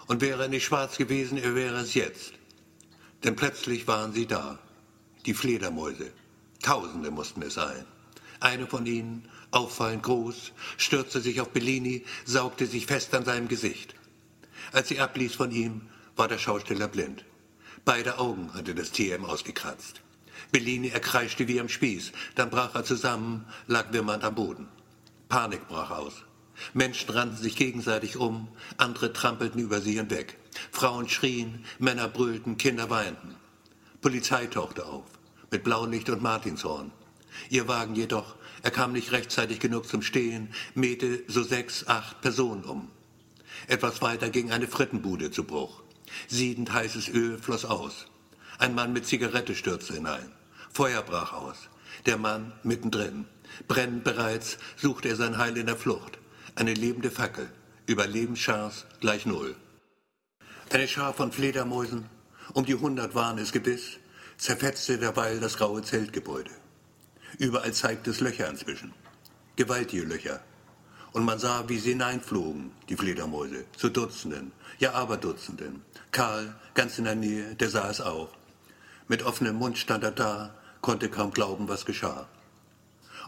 und 0.06 0.20
wäre 0.20 0.42
er 0.42 0.48
nicht 0.48 0.64
schwarz 0.64 0.96
gewesen, 0.96 1.38
er 1.38 1.54
wäre 1.54 1.76
es 1.76 1.94
jetzt. 1.94 2.32
Denn 3.24 3.36
plötzlich 3.36 3.86
waren 3.86 4.12
sie 4.12 4.26
da, 4.26 4.58
die 5.24 5.34
Fledermäuse. 5.34 6.12
Tausende 6.62 7.10
mussten 7.10 7.42
es 7.42 7.54
sein. 7.54 7.84
Eine 8.40 8.66
von 8.66 8.86
ihnen, 8.86 9.28
auffallend 9.50 10.02
groß, 10.02 10.52
stürzte 10.76 11.20
sich 11.20 11.40
auf 11.40 11.50
Bellini, 11.50 12.04
saugte 12.24 12.66
sich 12.66 12.86
fest 12.86 13.14
an 13.14 13.24
seinem 13.24 13.48
Gesicht. 13.48 13.94
Als 14.72 14.88
sie 14.88 15.00
abließ 15.00 15.34
von 15.34 15.50
ihm, 15.50 15.82
war 16.16 16.28
der 16.28 16.38
Schausteller 16.38 16.88
blind. 16.88 17.24
Beide 17.84 18.18
Augen 18.18 18.52
hatte 18.54 18.74
das 18.74 18.92
ihm 18.92 19.24
ausgekratzt. 19.24 20.00
Bellini 20.52 20.88
erkreischte 20.88 21.48
wie 21.48 21.60
am 21.60 21.68
Spieß, 21.68 22.12
dann 22.34 22.50
brach 22.50 22.74
er 22.74 22.84
zusammen, 22.84 23.46
lag 23.66 23.92
wimmernd 23.92 24.24
am 24.24 24.34
Boden. 24.34 24.68
Panik 25.28 25.66
brach 25.68 25.90
aus. 25.90 26.25
Menschen 26.74 27.10
rannten 27.10 27.36
sich 27.36 27.56
gegenseitig 27.56 28.16
um, 28.16 28.48
andere 28.76 29.12
trampelten 29.12 29.60
über 29.60 29.80
sie 29.80 29.94
hinweg. 29.94 30.38
Frauen 30.70 31.08
schrien, 31.08 31.64
Männer 31.78 32.08
brüllten, 32.08 32.56
Kinder 32.56 32.90
weinten. 32.90 33.36
Polizei 34.00 34.46
tauchte 34.46 34.86
auf, 34.86 35.04
mit 35.50 35.64
Blaulicht 35.64 36.08
und 36.10 36.22
Martinshorn. 36.22 36.92
Ihr 37.50 37.68
Wagen 37.68 37.94
jedoch, 37.94 38.36
er 38.62 38.70
kam 38.70 38.92
nicht 38.92 39.12
rechtzeitig 39.12 39.60
genug 39.60 39.86
zum 39.86 40.02
Stehen, 40.02 40.48
mähte 40.74 41.22
so 41.28 41.42
sechs, 41.42 41.86
acht 41.86 42.20
Personen 42.20 42.64
um. 42.64 42.90
Etwas 43.68 44.02
weiter 44.02 44.30
ging 44.30 44.50
eine 44.50 44.68
Frittenbude 44.68 45.30
zu 45.30 45.44
Bruch. 45.44 45.82
Siedend 46.28 46.72
heißes 46.72 47.08
Öl 47.08 47.38
floss 47.38 47.64
aus. 47.64 48.06
Ein 48.58 48.74
Mann 48.74 48.92
mit 48.92 49.06
Zigarette 49.06 49.54
stürzte 49.54 49.94
hinein. 49.94 50.32
Feuer 50.72 51.02
brach 51.02 51.32
aus. 51.32 51.68
Der 52.06 52.16
Mann 52.16 52.52
mittendrin. 52.62 53.26
Brennend 53.68 54.04
bereits 54.04 54.58
suchte 54.76 55.08
er 55.08 55.16
sein 55.16 55.38
Heil 55.38 55.56
in 55.56 55.66
der 55.66 55.76
Flucht. 55.76 56.18
Eine 56.58 56.72
lebende 56.72 57.10
Fackel. 57.10 57.50
Überlebenschance 57.84 58.86
gleich 59.00 59.26
Null. 59.26 59.54
Eine 60.70 60.88
Schar 60.88 61.12
von 61.12 61.30
Fledermäusen, 61.30 62.06
um 62.54 62.64
die 62.64 62.74
hundert 62.74 63.14
waren 63.14 63.36
es 63.36 63.52
gewiss, 63.52 63.98
zerfetzte 64.38 64.96
derweil 64.96 65.38
das 65.38 65.58
graue 65.58 65.82
Zeltgebäude. 65.82 66.50
Überall 67.38 67.74
zeigte 67.74 68.08
es 68.08 68.20
Löcher 68.20 68.48
inzwischen. 68.48 68.94
Gewaltige 69.56 70.04
Löcher. 70.04 70.40
Und 71.12 71.26
man 71.26 71.38
sah, 71.38 71.68
wie 71.68 71.78
sie 71.78 71.90
hineinflogen, 71.90 72.70
die 72.88 72.96
Fledermäuse, 72.96 73.66
zu 73.76 73.90
Dutzenden, 73.90 74.52
ja 74.78 74.94
Aberdutzenden. 74.94 75.82
Karl, 76.10 76.54
ganz 76.72 76.96
in 76.96 77.04
der 77.04 77.16
Nähe, 77.16 77.54
der 77.54 77.68
sah 77.68 77.90
es 77.90 78.00
auch. 78.00 78.30
Mit 79.08 79.22
offenem 79.24 79.56
Mund 79.56 79.76
stand 79.76 80.04
er 80.04 80.10
da, 80.10 80.54
konnte 80.80 81.10
kaum 81.10 81.32
glauben, 81.32 81.68
was 81.68 81.84
geschah. 81.84 82.26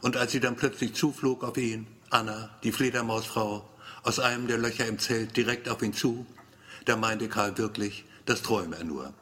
Und 0.01 0.17
als 0.17 0.33
sie 0.33 0.41
dann 0.41 0.57
plötzlich 0.57 0.95
zuflog 0.95 1.45
auf 1.45 1.59
ihn, 1.59 1.87
Anna, 2.11 2.49
die 2.63 2.73
Fledermausfrau, 2.73 3.69
aus 4.03 4.19
einem 4.19 4.47
der 4.47 4.57
Löcher 4.57 4.87
im 4.87 4.99
Zelt 4.99 5.37
direkt 5.37 5.69
auf 5.69 5.83
ihn 5.83 5.93
zu, 5.93 6.27
da 6.87 6.97
meinte 6.97 7.29
Karl 7.29 7.59
wirklich, 7.59 8.05
das 8.25 8.41
träume 8.43 8.77
er 8.77 8.85
nur. 8.85 9.13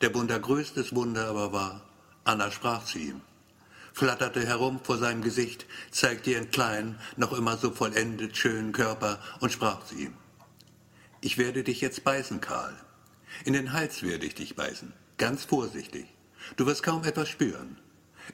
Der 0.00 0.12
wundergrößtes 0.14 0.94
Wunder 0.94 1.28
aber 1.28 1.52
war, 1.52 1.82
Anna 2.24 2.50
sprach 2.50 2.84
zu 2.84 2.98
ihm, 2.98 3.20
flatterte 3.92 4.44
herum 4.44 4.80
vor 4.82 4.98
seinem 4.98 5.22
Gesicht, 5.22 5.66
zeigte 5.92 6.32
ihren 6.32 6.50
kleinen, 6.50 6.98
noch 7.16 7.32
immer 7.32 7.56
so 7.56 7.70
vollendet 7.70 8.36
schönen 8.36 8.72
Körper 8.72 9.20
und 9.38 9.52
sprach 9.52 9.84
zu 9.84 9.94
ihm. 9.94 10.14
Ich 11.20 11.38
werde 11.38 11.62
dich 11.62 11.80
jetzt 11.80 12.02
beißen, 12.02 12.40
Karl. 12.40 12.74
In 13.44 13.52
den 13.52 13.72
Hals 13.72 14.02
werde 14.02 14.26
ich 14.26 14.34
dich 14.34 14.56
beißen, 14.56 14.92
ganz 15.16 15.44
vorsichtig. 15.44 16.06
Du 16.56 16.66
wirst 16.66 16.82
kaum 16.82 17.04
etwas 17.04 17.28
spüren. 17.28 17.78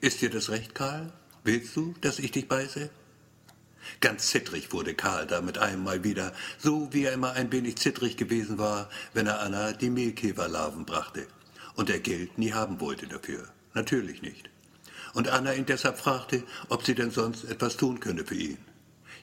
Ist 0.01 0.23
dir 0.23 0.31
das 0.31 0.49
recht, 0.49 0.75
Karl? 0.75 1.12
Willst 1.45 1.77
du, 1.77 1.95
dass 2.01 2.19
ich 2.19 2.31
dich 2.31 2.49
beiße? 2.49 2.89
Ganz 4.01 4.29
zittrig 4.29 4.72
wurde 4.72 4.94
Karl 4.94 5.27
da 5.27 5.40
mit 5.40 5.59
einem 5.59 5.83
Mal 5.85 6.05
wieder, 6.05 6.33
so 6.59 6.92
wie 6.92 7.05
er 7.05 7.12
immer 7.12 7.33
ein 7.33 7.53
wenig 7.53 7.77
zittrig 7.77 8.16
gewesen 8.16 8.59
war, 8.59 8.88
wenn 9.14 9.27
er 9.27 9.40
Anna 9.40 9.72
die 9.72 9.90
Mehlkäferlarven 9.90 10.85
brachte 10.85 11.27
und 11.75 11.90
er 11.90 12.01
Geld 12.01 12.38
nie 12.38 12.53
haben 12.53 12.81
wollte 12.81 13.07
dafür. 13.07 13.49
Natürlich 13.75 14.22
nicht. 14.22 14.49
und 15.16 15.29
Anna 15.29 15.55
ihn 15.55 15.64
deshalb 15.64 15.99
fragte, 15.99 16.42
ob 16.68 16.85
sie 16.85 16.94
denn 16.94 17.11
sonst 17.11 17.44
etwas 17.44 17.79
tun 17.79 18.01
könne 18.01 18.25
für 18.25 18.35
ihn. 18.35 18.59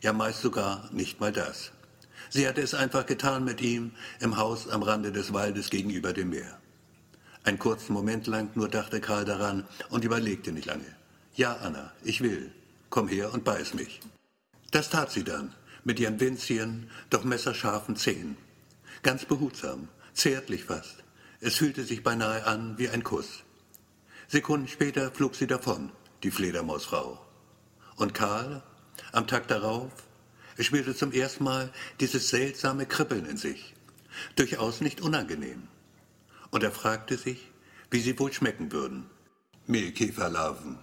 Ja, 0.02 0.12
meist 0.12 0.42
sogar 0.42 0.90
nicht 0.92 1.20
mal 1.20 1.32
das. 1.32 1.72
Sie 2.30 2.48
hatte 2.48 2.62
es 2.62 2.74
einfach 2.74 3.06
getan 3.06 3.44
mit 3.46 3.62
ihm 3.62 3.92
im 4.20 4.38
Haus 4.38 4.68
am 4.68 4.82
Rande 4.82 5.12
des 5.12 5.34
Waldes 5.34 5.70
gegenüber 5.70 6.12
dem 6.12 6.32
Meer. 6.32 6.60
Einen 7.44 7.60
kurzen 7.60 7.94
Moment 7.94 8.26
lang 8.26 8.50
nur 8.56 8.70
dachte 8.70 9.02
Karl 9.02 9.24
daran 9.24 9.68
und 9.90 10.04
überlegte 10.04 10.52
nicht 10.52 10.66
lange. 10.66 10.96
Ja, 11.36 11.58
Anna, 11.58 11.92
ich 12.04 12.22
will. 12.22 12.52
Komm 12.90 13.08
her 13.08 13.32
und 13.32 13.44
beiß 13.44 13.76
mich. 13.76 14.00
Das 14.74 14.90
tat 14.90 15.12
sie 15.12 15.24
dann, 15.24 15.54
mit 15.84 16.00
ihren 16.00 16.20
winzigen, 16.20 16.90
doch 17.12 17.24
messerscharfen 17.24 17.96
Zähnen. 17.96 18.38
Ganz 19.04 19.24
behutsam, 19.24 19.88
zärtlich 20.16 20.64
fast. 20.64 21.04
Es 21.42 21.58
fühlte 21.58 21.84
sich 21.84 22.02
beinahe 22.02 22.48
an 22.48 22.76
wie 22.80 22.90
ein 22.90 23.04
Kuss. 23.04 23.44
Sekunden 24.28 24.68
später 24.68 25.12
flog 25.12 25.36
sie 25.36 25.46
davon, 25.46 25.92
die 26.24 26.32
Fledermausfrau. 26.32 27.24
Und 27.98 28.16
Karl, 28.16 28.64
am 29.12 29.28
Tag 29.28 29.48
darauf, 29.48 29.92
spürte 30.58 30.96
zum 30.96 31.12
ersten 31.12 31.44
Mal 31.44 31.72
dieses 32.00 32.30
seltsame 32.30 32.88
Kribbeln 32.88 33.28
in 33.28 33.38
sich. 33.38 33.76
Durchaus 34.36 34.82
nicht 34.82 35.02
unangenehm. 35.02 35.68
Und 36.50 36.64
er 36.64 36.72
fragte 36.72 37.20
sich, 37.20 37.52
wie 37.92 38.00
sie 38.00 38.18
wohl 38.18 38.34
schmecken 38.34 38.72
würden. 38.72 39.06
Mehlkäferlarven 39.68 40.80